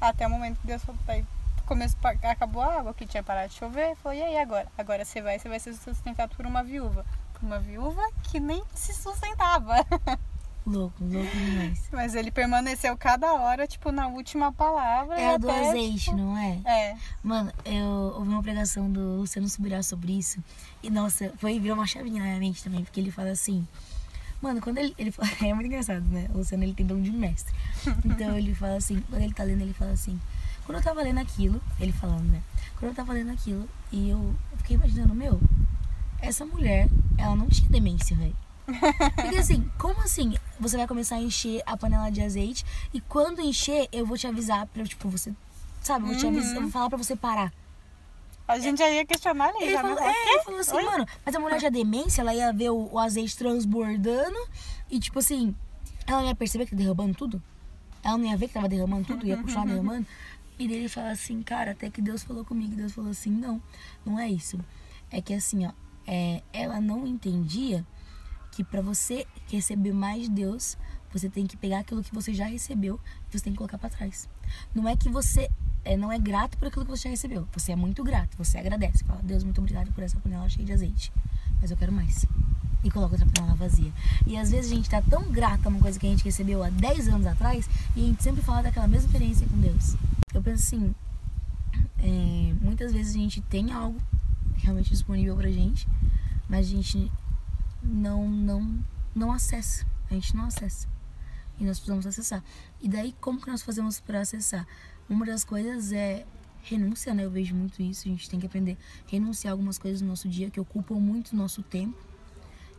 Até 0.00 0.26
o 0.26 0.30
momento 0.30 0.60
que 0.60 0.66
Deus 0.66 0.84
falou, 0.84 1.00
daí 1.06 1.24
começou, 1.68 1.98
acabou 2.22 2.62
a 2.62 2.78
água, 2.78 2.94
que 2.94 3.06
tinha 3.06 3.22
parado 3.22 3.50
de 3.50 3.58
chover. 3.58 3.94
Falou, 3.96 4.16
e 4.16 4.22
aí 4.22 4.38
agora? 4.38 4.66
Agora 4.76 5.04
você 5.04 5.20
vai, 5.20 5.38
você 5.38 5.48
vai 5.48 5.60
ser 5.60 5.74
sustentado 5.74 6.34
por 6.34 6.46
uma 6.46 6.64
viúva. 6.64 7.04
Por 7.34 7.44
uma 7.44 7.58
viúva 7.60 8.02
que 8.24 8.40
nem 8.40 8.64
se 8.74 8.94
sustentava. 8.94 9.76
Louco, 10.66 11.02
louco 11.02 11.30
demais. 11.34 11.88
Mas 11.90 12.14
ele 12.14 12.30
permaneceu 12.30 12.94
cada 12.94 13.32
hora, 13.32 13.66
tipo, 13.66 13.90
na 13.90 14.06
última 14.06 14.52
palavra. 14.52 15.18
É 15.18 15.34
a 15.34 15.38
do 15.38 15.48
até, 15.48 15.70
azeite, 15.70 16.04
tipo... 16.04 16.16
não 16.18 16.36
é? 16.36 16.60
É. 16.66 16.96
Mano, 17.22 17.50
eu 17.64 17.86
ouvi 18.16 18.28
uma 18.28 18.42
pregação 18.42 18.90
do 18.90 19.16
Luciano 19.16 19.48
Subirá 19.48 19.82
sobre 19.82 20.18
isso. 20.18 20.44
E, 20.82 20.90
nossa, 20.90 21.32
foi 21.38 21.58
virou 21.58 21.74
uma 21.74 21.86
chavinha 21.86 22.18
na 22.20 22.26
minha 22.26 22.38
mente 22.38 22.62
também, 22.62 22.84
porque 22.84 23.00
ele 23.00 23.10
fala 23.10 23.30
assim. 23.30 23.66
Mano, 24.42 24.60
quando 24.60 24.76
ele, 24.76 24.94
ele 24.98 25.10
fala, 25.10 25.30
é 25.40 25.54
muito 25.54 25.68
engraçado, 25.68 26.04
né? 26.04 26.28
O 26.34 26.38
Luciano 26.38 26.64
ele 26.64 26.74
tem 26.74 26.84
dom 26.84 27.00
de 27.00 27.12
mestre. 27.12 27.54
Então 28.04 28.36
ele 28.36 28.54
fala 28.54 28.76
assim, 28.76 29.00
quando 29.08 29.22
ele 29.22 29.32
tá 29.32 29.44
lendo, 29.44 29.62
ele 29.62 29.72
fala 29.72 29.92
assim. 29.92 30.20
Quando 30.68 30.80
eu 30.80 30.84
tava 30.84 31.00
lendo 31.02 31.18
aquilo, 31.18 31.58
ele 31.80 31.92
falando, 31.92 32.30
né? 32.30 32.42
Quando 32.78 32.90
eu 32.90 32.94
tava 32.94 33.14
lendo 33.14 33.32
aquilo, 33.32 33.66
e 33.90 34.10
eu 34.10 34.34
fiquei 34.58 34.76
imaginando, 34.76 35.14
meu, 35.14 35.40
essa 36.20 36.44
mulher, 36.44 36.90
ela 37.16 37.34
não 37.34 37.48
tinha 37.48 37.70
demência, 37.70 38.14
velho. 38.14 38.36
Porque 39.16 39.36
assim, 39.38 39.66
como 39.78 39.98
assim 40.02 40.34
você 40.60 40.76
vai 40.76 40.86
começar 40.86 41.16
a 41.16 41.22
encher 41.22 41.62
a 41.64 41.74
panela 41.74 42.10
de 42.10 42.20
azeite 42.20 42.66
e 42.92 43.00
quando 43.00 43.40
encher, 43.40 43.88
eu 43.90 44.04
vou 44.04 44.18
te 44.18 44.26
avisar 44.26 44.66
pra, 44.66 44.84
tipo, 44.84 45.08
você. 45.08 45.32
Sabe, 45.80 46.04
eu 46.04 46.08
vou 46.08 46.18
te 46.18 46.26
avisar, 46.26 46.56
eu 46.56 46.60
vou 46.60 46.70
falar 46.70 46.90
pra 46.90 46.98
você 46.98 47.16
parar. 47.16 47.50
A 48.46 48.58
gente 48.58 48.76
já 48.76 48.90
ia 48.90 49.06
questionar 49.06 49.48
ali, 49.48 49.62
ele 49.62 49.72
já 49.72 49.80
falou, 49.80 49.98
é, 49.98 50.32
ele 50.32 50.42
falou 50.42 50.60
assim, 50.60 50.76
Oi? 50.76 50.84
mano, 50.84 51.06
mas 51.24 51.34
a 51.34 51.40
mulher 51.40 51.60
já 51.60 51.70
demência, 51.70 52.20
ela 52.20 52.34
ia 52.34 52.52
ver 52.52 52.68
o, 52.68 52.90
o, 52.92 52.98
azeite 52.98 53.34
transbordando 53.38 54.38
e, 54.90 55.00
tipo 55.00 55.18
assim, 55.18 55.56
ela 56.06 56.20
não 56.20 56.28
ia 56.28 56.34
perceber 56.34 56.66
que 56.66 56.72
tá 56.72 56.76
derramando 56.76 57.14
tudo? 57.14 57.42
Ela 58.04 58.18
não 58.18 58.26
ia 58.26 58.36
ver 58.36 58.48
que 58.48 58.54
tava 58.54 58.68
derramando 58.68 59.06
tudo, 59.06 59.26
ia 59.26 59.38
continuar 59.38 59.64
derramando? 59.66 60.06
E 60.58 60.64
ele 60.64 60.88
fala 60.88 61.10
assim, 61.10 61.42
cara, 61.42 61.70
até 61.70 61.88
que 61.88 62.02
Deus 62.02 62.22
falou 62.22 62.44
comigo. 62.44 62.74
Deus 62.74 62.92
falou 62.92 63.10
assim, 63.10 63.30
não, 63.30 63.62
não 64.04 64.18
é 64.18 64.28
isso. 64.28 64.58
É 65.10 65.20
que 65.20 65.32
assim, 65.32 65.66
ó, 65.66 65.72
é, 66.06 66.42
ela 66.52 66.80
não 66.80 67.06
entendia 67.06 67.86
que 68.50 68.64
para 68.64 68.80
você 68.80 69.26
receber 69.48 69.92
mais 69.92 70.22
de 70.22 70.30
Deus, 70.30 70.76
você 71.12 71.28
tem 71.28 71.46
que 71.46 71.56
pegar 71.56 71.80
aquilo 71.80 72.02
que 72.02 72.14
você 72.14 72.34
já 72.34 72.46
recebeu 72.46 72.98
e 73.28 73.38
você 73.38 73.44
tem 73.44 73.52
que 73.52 73.58
colocar 73.58 73.78
para 73.78 73.90
trás. 73.90 74.28
Não 74.74 74.88
é 74.88 74.96
que 74.96 75.08
você 75.08 75.48
é, 75.84 75.96
não 75.96 76.12
é 76.12 76.18
grato 76.18 76.58
por 76.58 76.68
aquilo 76.68 76.84
que 76.84 76.90
você 76.90 77.04
já 77.04 77.10
recebeu. 77.10 77.46
Você 77.52 77.72
é 77.72 77.76
muito 77.76 78.02
grato, 78.02 78.36
você 78.36 78.58
agradece. 78.58 79.04
Fala, 79.04 79.20
Deus, 79.22 79.44
muito 79.44 79.58
obrigado 79.60 79.92
por 79.92 80.02
essa 80.02 80.18
panela 80.18 80.48
cheia 80.48 80.66
de 80.66 80.72
azeite. 80.72 81.12
Mas 81.60 81.70
eu 81.70 81.76
quero 81.76 81.92
mais. 81.92 82.26
E 82.84 82.90
coloca 82.90 83.14
outra 83.14 83.28
panela 83.28 83.54
vazia. 83.54 83.92
E 84.26 84.36
às 84.36 84.50
vezes 84.50 84.70
a 84.70 84.74
gente 84.74 84.90
tá 84.90 85.00
tão 85.02 85.30
grato 85.30 85.66
a 85.66 85.68
uma 85.68 85.80
coisa 85.80 85.98
que 85.98 86.06
a 86.06 86.10
gente 86.10 86.24
recebeu 86.24 86.62
há 86.62 86.70
10 86.70 87.08
anos 87.08 87.26
atrás 87.26 87.68
e 87.96 88.02
a 88.02 88.06
gente 88.06 88.22
sempre 88.22 88.42
fala 88.42 88.62
daquela 88.62 88.86
mesma 88.86 89.06
experiência 89.06 89.46
com 89.46 89.58
Deus. 89.58 89.96
Eu 90.34 90.42
penso 90.42 90.62
assim, 90.62 90.94
é, 91.98 92.54
muitas 92.60 92.92
vezes 92.92 93.14
a 93.14 93.18
gente 93.18 93.40
tem 93.42 93.72
algo 93.72 94.00
realmente 94.56 94.90
disponível 94.90 95.36
pra 95.36 95.50
gente, 95.50 95.88
mas 96.48 96.66
a 96.66 96.70
gente 96.70 97.10
não 97.82 98.28
não 98.28 98.84
não 99.14 99.32
acessa. 99.32 99.86
A 100.10 100.14
gente 100.14 100.34
não 100.36 100.44
acessa. 100.44 100.86
E 101.58 101.64
nós 101.64 101.78
precisamos 101.78 102.06
acessar. 102.06 102.42
E 102.80 102.88
daí 102.88 103.14
como 103.20 103.40
que 103.40 103.50
nós 103.50 103.62
fazemos 103.62 104.00
para 104.00 104.20
acessar? 104.20 104.66
Uma 105.08 105.26
das 105.26 105.44
coisas 105.44 105.92
é 105.92 106.26
renúncia, 106.62 107.14
né? 107.14 107.24
Eu 107.24 107.30
vejo 107.30 107.54
muito 107.54 107.82
isso. 107.82 108.06
A 108.06 108.10
gente 108.10 108.28
tem 108.28 108.38
que 108.38 108.46
aprender 108.46 108.76
a 109.06 109.10
renunciar 109.10 109.52
algumas 109.52 109.78
coisas 109.78 110.00
no 110.00 110.08
nosso 110.08 110.28
dia 110.28 110.50
que 110.50 110.60
ocupam 110.60 110.96
muito 110.96 111.34
nosso 111.34 111.62
tempo. 111.62 111.96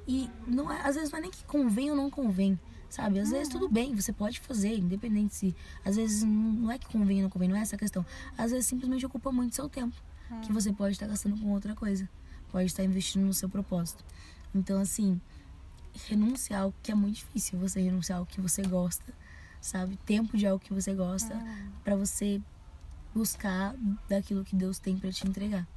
E 0.08 0.30
não 0.48 0.72
é, 0.72 0.82
às 0.82 0.96
vezes 0.96 1.12
não 1.12 1.20
é 1.20 1.22
nem 1.24 1.32
que 1.32 1.44
convém 1.46 1.90
ou 1.90 1.96
não 1.96 2.10
convém. 2.10 2.60
Sabe? 2.90 3.20
Às 3.20 3.30
vezes 3.30 3.48
tudo 3.50 3.70
bem, 3.70 3.94
você 3.96 4.12
pode 4.12 4.40
fazer, 4.40 4.78
independente 4.78 5.36
se. 5.36 5.56
Às 5.86 5.96
vezes 5.96 6.24
não 6.24 6.72
é 6.72 6.78
que 6.80 6.88
convém 6.88 7.18
ou 7.18 7.24
não 7.24 7.30
convém, 7.30 7.48
não 7.48 7.56
é 7.56 7.62
essa 7.62 7.76
a 7.76 7.80
questão. 7.80 8.06
Às 8.38 8.52
vezes 8.52 8.66
simplesmente 8.66 9.06
ocupa 9.06 9.32
muito 9.32 9.56
seu 9.56 9.70
tempo. 9.70 9.96
Que 10.44 10.52
você 10.52 10.72
pode 10.72 10.94
estar 10.94 11.08
gastando 11.08 11.38
com 11.40 11.48
outra 11.50 11.76
coisa. 11.76 12.08
Pode 12.52 12.66
estar 12.66 12.84
investindo 12.84 13.26
no 13.26 13.34
seu 13.34 13.50
propósito. 13.50 14.04
Então, 14.54 14.80
assim, 14.80 15.20
renunciar 16.08 16.64
ao 16.64 16.74
que 16.84 16.92
é 16.92 16.96
muito 16.96 17.16
difícil. 17.16 17.60
Você 17.60 17.82
renunciar 17.82 18.20
ao 18.20 18.26
que 18.26 18.40
você 18.40 18.62
gosta, 18.64 19.14
sabe? 19.62 19.98
Tempo 20.06 20.38
de 20.38 20.46
algo 20.46 20.64
que 20.64 20.74
você 20.74 20.94
gosta, 20.94 21.36
para 21.84 21.96
você 21.96 22.42
buscar 23.14 23.76
daquilo 24.08 24.44
que 24.44 24.56
Deus 24.56 24.80
tem 24.80 24.98
para 24.98 25.12
te 25.12 25.28
entregar. 25.28 25.68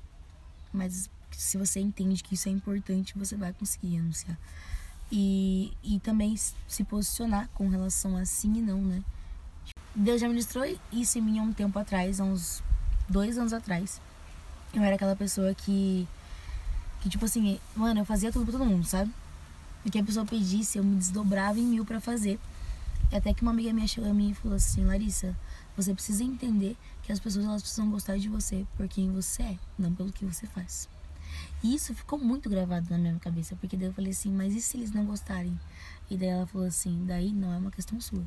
Mas 0.72 1.10
se 1.30 1.56
você 1.56 1.80
entende 1.80 2.22
que 2.22 2.34
isso 2.34 2.48
é 2.48 2.52
importante, 2.52 3.18
você 3.18 3.36
vai 3.36 3.52
conseguir 3.52 3.96
renunciar. 3.96 4.38
E, 5.14 5.70
e 5.84 6.00
também 6.00 6.34
se 6.66 6.84
posicionar 6.84 7.46
com 7.52 7.68
relação 7.68 8.16
a 8.16 8.24
sim 8.24 8.54
e 8.56 8.62
não, 8.62 8.80
né? 8.80 9.04
Deus 9.94 10.22
já 10.22 10.26
ministrou 10.26 10.64
isso 10.90 11.18
em 11.18 11.20
mim 11.20 11.38
há 11.38 11.42
um 11.42 11.52
tempo 11.52 11.78
atrás, 11.78 12.18
há 12.18 12.24
uns 12.24 12.62
dois 13.10 13.36
anos 13.36 13.52
atrás. 13.52 14.00
Eu 14.72 14.82
era 14.82 14.94
aquela 14.94 15.14
pessoa 15.14 15.54
que. 15.54 16.08
Que, 17.02 17.10
tipo 17.10 17.24
assim, 17.26 17.60
mano, 17.76 18.00
eu 18.00 18.04
fazia 18.06 18.32
tudo 18.32 18.46
pra 18.46 18.58
todo 18.58 18.66
mundo, 18.66 18.86
sabe? 18.86 19.12
O 19.84 19.90
que 19.90 19.98
a 19.98 20.04
pessoa 20.04 20.24
pedisse, 20.24 20.78
eu 20.78 20.84
me 20.84 20.96
desdobrava 20.96 21.58
em 21.58 21.64
mil 21.64 21.84
para 21.84 22.00
fazer. 22.00 22.40
Até 23.12 23.34
que 23.34 23.42
uma 23.42 23.50
amiga 23.50 23.70
minha 23.72 23.86
chegou 23.86 24.08
a 24.08 24.14
mim 24.14 24.30
e 24.30 24.34
falou 24.34 24.56
assim: 24.56 24.84
Larissa, 24.86 25.36
você 25.76 25.92
precisa 25.92 26.24
entender 26.24 26.74
que 27.02 27.12
as 27.12 27.20
pessoas 27.20 27.44
elas 27.44 27.60
precisam 27.60 27.90
gostar 27.90 28.16
de 28.16 28.30
você 28.30 28.64
por 28.76 28.88
quem 28.88 29.12
você 29.12 29.42
é, 29.42 29.58
não 29.78 29.92
pelo 29.92 30.10
que 30.10 30.24
você 30.24 30.46
faz. 30.46 30.88
E 31.62 31.74
isso 31.74 31.94
ficou 31.94 32.18
muito 32.18 32.50
gravado 32.50 32.88
na 32.90 32.98
minha 32.98 33.18
cabeça, 33.18 33.56
porque 33.56 33.76
daí 33.76 33.88
eu 33.88 33.92
falei 33.92 34.10
assim: 34.12 34.32
mas 34.32 34.54
e 34.54 34.60
se 34.60 34.76
eles 34.76 34.92
não 34.92 35.04
gostarem? 35.04 35.58
E 36.10 36.16
daí 36.16 36.28
ela 36.28 36.46
falou 36.46 36.66
assim: 36.66 37.04
daí 37.06 37.32
não 37.32 37.52
é 37.52 37.56
uma 37.56 37.70
questão 37.70 38.00
sua. 38.00 38.26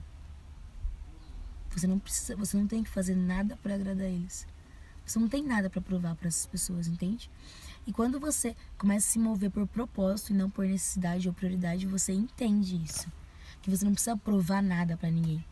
Você 1.72 1.88
não 1.88 2.00
precisa, 2.00 2.36
você 2.36 2.56
não 2.56 2.68
tem 2.68 2.84
que 2.84 2.90
fazer 2.90 3.16
nada 3.16 3.58
para 3.58 3.76
agradar 3.76 4.08
eles. 4.08 4.48
Você 5.06 5.20
não 5.20 5.28
tem 5.28 5.44
nada 5.44 5.70
para 5.70 5.82
provar 5.82 6.16
para 6.16 6.28
essas 6.28 6.46
pessoas, 6.46 6.88
entende? 6.88 7.30
E 7.86 7.94
quando 7.94 8.20
você 8.20 8.56
começa 8.78 9.08
a 9.08 9.12
se 9.12 9.20
mover 9.20 9.52
por 9.52 9.68
propósito 9.68 10.32
e 10.32 10.36
não 10.36 10.50
por 10.50 10.66
necessidade 10.66 11.28
ou 11.28 11.34
prioridade, 11.34 11.86
você 11.86 12.14
entende 12.14 12.82
isso. 12.84 13.12
Que 13.62 13.70
você 13.70 13.86
não 13.86 13.94
precisa 13.94 14.18
provar 14.18 14.64
nada 14.64 14.98
para 14.98 15.12
ninguém. 15.12 15.44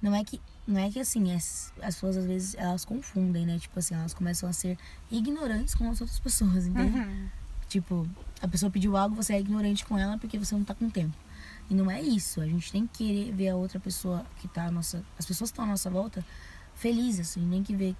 Não 0.00 0.14
é 0.14 0.24
que 0.24 0.40
não 0.66 0.80
é 0.80 0.90
que 0.90 1.00
assim, 1.00 1.32
as, 1.34 1.72
as 1.82 1.94
pessoas 1.96 2.16
às 2.16 2.26
vezes 2.26 2.54
elas 2.54 2.84
confundem, 2.84 3.44
né? 3.44 3.58
Tipo 3.58 3.78
assim, 3.78 3.94
elas 3.94 4.14
começam 4.14 4.48
a 4.48 4.52
ser 4.52 4.78
ignorantes 5.10 5.74
com 5.74 5.90
as 5.90 6.00
outras 6.00 6.20
pessoas, 6.20 6.66
entende? 6.66 6.98
Uhum. 6.98 7.28
Tipo, 7.68 8.08
a 8.40 8.48
pessoa 8.48 8.70
pediu 8.70 8.96
algo, 8.96 9.14
você 9.14 9.34
é 9.34 9.40
ignorante 9.40 9.84
com 9.84 9.98
ela 9.98 10.18
porque 10.18 10.38
você 10.38 10.54
não 10.54 10.64
tá 10.64 10.74
com 10.74 10.88
tempo. 10.88 11.16
E 11.68 11.74
não 11.74 11.90
é 11.90 12.00
isso. 12.00 12.40
A 12.40 12.46
gente 12.46 12.70
tem 12.72 12.86
que 12.86 13.04
querer 13.04 13.32
ver 13.32 13.48
a 13.48 13.56
outra 13.56 13.78
pessoa 13.78 14.26
que 14.40 14.48
tá 14.48 14.66
a 14.66 14.70
nossa. 14.70 15.04
As 15.18 15.24
pessoas 15.24 15.50
que 15.50 15.54
estão 15.54 15.64
à 15.64 15.68
nossa 15.68 15.88
volta 15.88 16.24
felizes, 16.74 17.30
assim, 17.30 17.40
nem 17.40 17.62
que 17.62 17.76
ver 17.76 17.94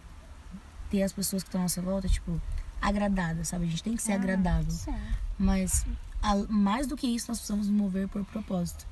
ter 0.90 1.02
as 1.02 1.12
pessoas 1.12 1.42
que 1.42 1.48
estão 1.48 1.60
à 1.60 1.64
nossa 1.64 1.80
volta, 1.80 2.08
tipo, 2.08 2.40
agradadas, 2.80 3.48
sabe? 3.48 3.66
A 3.66 3.68
gente 3.68 3.82
tem 3.82 3.94
que 3.94 4.02
ser 4.02 4.12
ah, 4.12 4.16
agradável. 4.16 4.70
Sim. 4.70 4.94
Mas 5.38 5.86
a, 6.20 6.34
mais 6.48 6.86
do 6.86 6.96
que 6.96 7.06
isso, 7.06 7.28
nós 7.28 7.38
precisamos 7.38 7.68
nos 7.68 7.76
mover 7.76 8.08
por 8.08 8.24
propósito. 8.24 8.86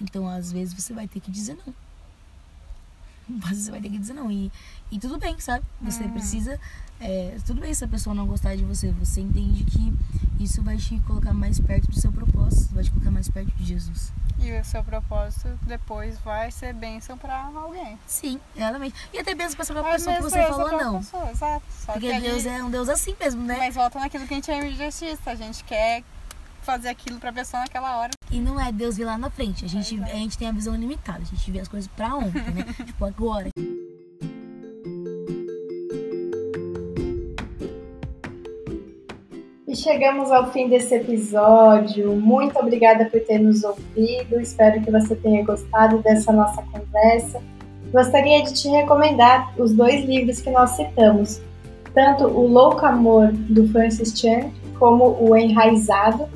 Então, 0.00 0.28
às 0.28 0.52
vezes, 0.52 0.74
você 0.74 0.92
vai 0.92 1.08
ter 1.08 1.20
que 1.20 1.30
dizer 1.30 1.56
não. 1.64 1.74
Você 3.28 3.70
vai 3.70 3.80
ter 3.80 3.88
que 3.88 3.98
dizer 3.98 4.14
não. 4.14 4.30
E, 4.30 4.50
e 4.90 4.98
tudo 4.98 5.18
bem, 5.18 5.38
sabe? 5.38 5.64
Você 5.82 6.04
hum. 6.04 6.10
precisa. 6.10 6.60
É, 7.00 7.36
tudo 7.44 7.60
bem 7.60 7.74
se 7.74 7.84
a 7.84 7.88
pessoa 7.88 8.14
não 8.14 8.26
gostar 8.26 8.56
de 8.56 8.64
você. 8.64 8.90
Você 8.92 9.20
entende 9.20 9.64
que 9.64 9.92
isso 10.42 10.62
vai 10.62 10.76
te 10.76 10.98
colocar 11.00 11.32
mais 11.32 11.58
perto 11.58 11.88
do 11.88 11.98
seu 11.98 12.12
propósito, 12.12 12.74
vai 12.74 12.84
te 12.84 12.90
colocar 12.90 13.10
mais 13.10 13.28
perto 13.28 13.50
de 13.56 13.64
Jesus. 13.64 14.12
E 14.38 14.52
o 14.52 14.64
seu 14.64 14.82
propósito 14.82 15.48
depois 15.62 16.18
vai 16.18 16.50
ser 16.50 16.74
bênção 16.74 17.16
para 17.16 17.46
alguém. 17.46 17.98
Sim, 18.06 18.40
exatamente. 18.54 18.94
E 19.12 19.18
até 19.18 19.34
mesmo 19.34 19.64
para 19.64 19.80
a 19.80 19.92
pessoa 19.92 20.16
que 20.16 20.22
você 20.22 20.46
falou 20.46 20.72
não. 20.72 20.98
Pessoa, 20.98 21.30
exato. 21.30 21.64
Só 21.70 21.92
Porque 21.92 22.20
Deus 22.20 22.44
é 22.44 22.62
um 22.62 22.70
Deus 22.70 22.88
assim 22.88 23.14
mesmo, 23.18 23.42
né? 23.42 23.56
Mas 23.58 23.74
volta 23.74 23.98
naquilo 23.98 24.26
que 24.26 24.34
a 24.34 24.36
gente 24.36 24.50
é 24.50 24.58
imediatista. 24.58 25.30
A 25.30 25.34
gente 25.34 25.64
quer 25.64 26.02
fazer 26.64 26.88
aquilo 26.88 27.20
pra 27.20 27.32
pessoa 27.32 27.60
naquela 27.60 27.98
hora. 27.98 28.10
E 28.30 28.40
não 28.40 28.58
é 28.58 28.72
Deus 28.72 28.96
vir 28.96 29.04
lá 29.04 29.18
na 29.18 29.30
frente. 29.30 29.64
A 29.64 29.68
gente, 29.68 30.02
a 30.02 30.16
gente 30.16 30.36
tem 30.36 30.48
a 30.48 30.52
visão 30.52 30.74
limitada. 30.74 31.20
A 31.20 31.24
gente 31.24 31.50
vê 31.50 31.60
as 31.60 31.68
coisas 31.68 31.88
pra 31.88 32.16
ontem, 32.16 32.40
né? 32.40 32.64
tipo, 32.84 33.04
agora. 33.04 33.48
E 39.68 39.76
chegamos 39.76 40.30
ao 40.30 40.50
fim 40.50 40.68
desse 40.68 40.94
episódio. 40.94 42.16
Muito 42.16 42.58
obrigada 42.58 43.04
por 43.06 43.20
ter 43.20 43.38
nos 43.38 43.62
ouvido. 43.62 44.40
Espero 44.40 44.80
que 44.82 44.90
você 44.90 45.14
tenha 45.16 45.44
gostado 45.44 45.98
dessa 45.98 46.32
nossa 46.32 46.62
conversa. 46.62 47.42
Gostaria 47.92 48.42
de 48.42 48.54
te 48.54 48.68
recomendar 48.68 49.54
os 49.56 49.72
dois 49.72 50.04
livros 50.04 50.40
que 50.40 50.50
nós 50.50 50.70
citamos, 50.70 51.40
tanto 51.94 52.24
o 52.24 52.48
Louco 52.48 52.84
Amor 52.84 53.30
do 53.32 53.68
Francis 53.68 54.18
Chan 54.18 54.50
como 54.78 55.16
o 55.20 55.36
Enraizado 55.36 56.28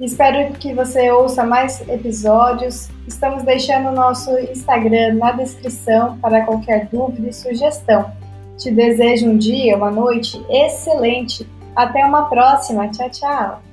Espero 0.00 0.52
que 0.54 0.72
você 0.72 1.10
ouça 1.10 1.44
mais 1.44 1.80
episódios. 1.88 2.88
Estamos 3.06 3.42
deixando 3.42 3.88
o 3.88 3.92
nosso 3.92 4.30
Instagram 4.38 5.14
na 5.14 5.32
descrição 5.32 6.16
para 6.18 6.44
qualquer 6.44 6.86
dúvida 6.86 7.28
e 7.28 7.32
sugestão. 7.32 8.12
Te 8.56 8.70
desejo 8.70 9.26
um 9.26 9.36
dia, 9.36 9.76
uma 9.76 9.90
noite 9.90 10.40
excelente. 10.48 11.48
Até 11.74 12.04
uma 12.04 12.28
próxima. 12.28 12.88
Tchau, 12.88 13.10
tchau. 13.10 13.67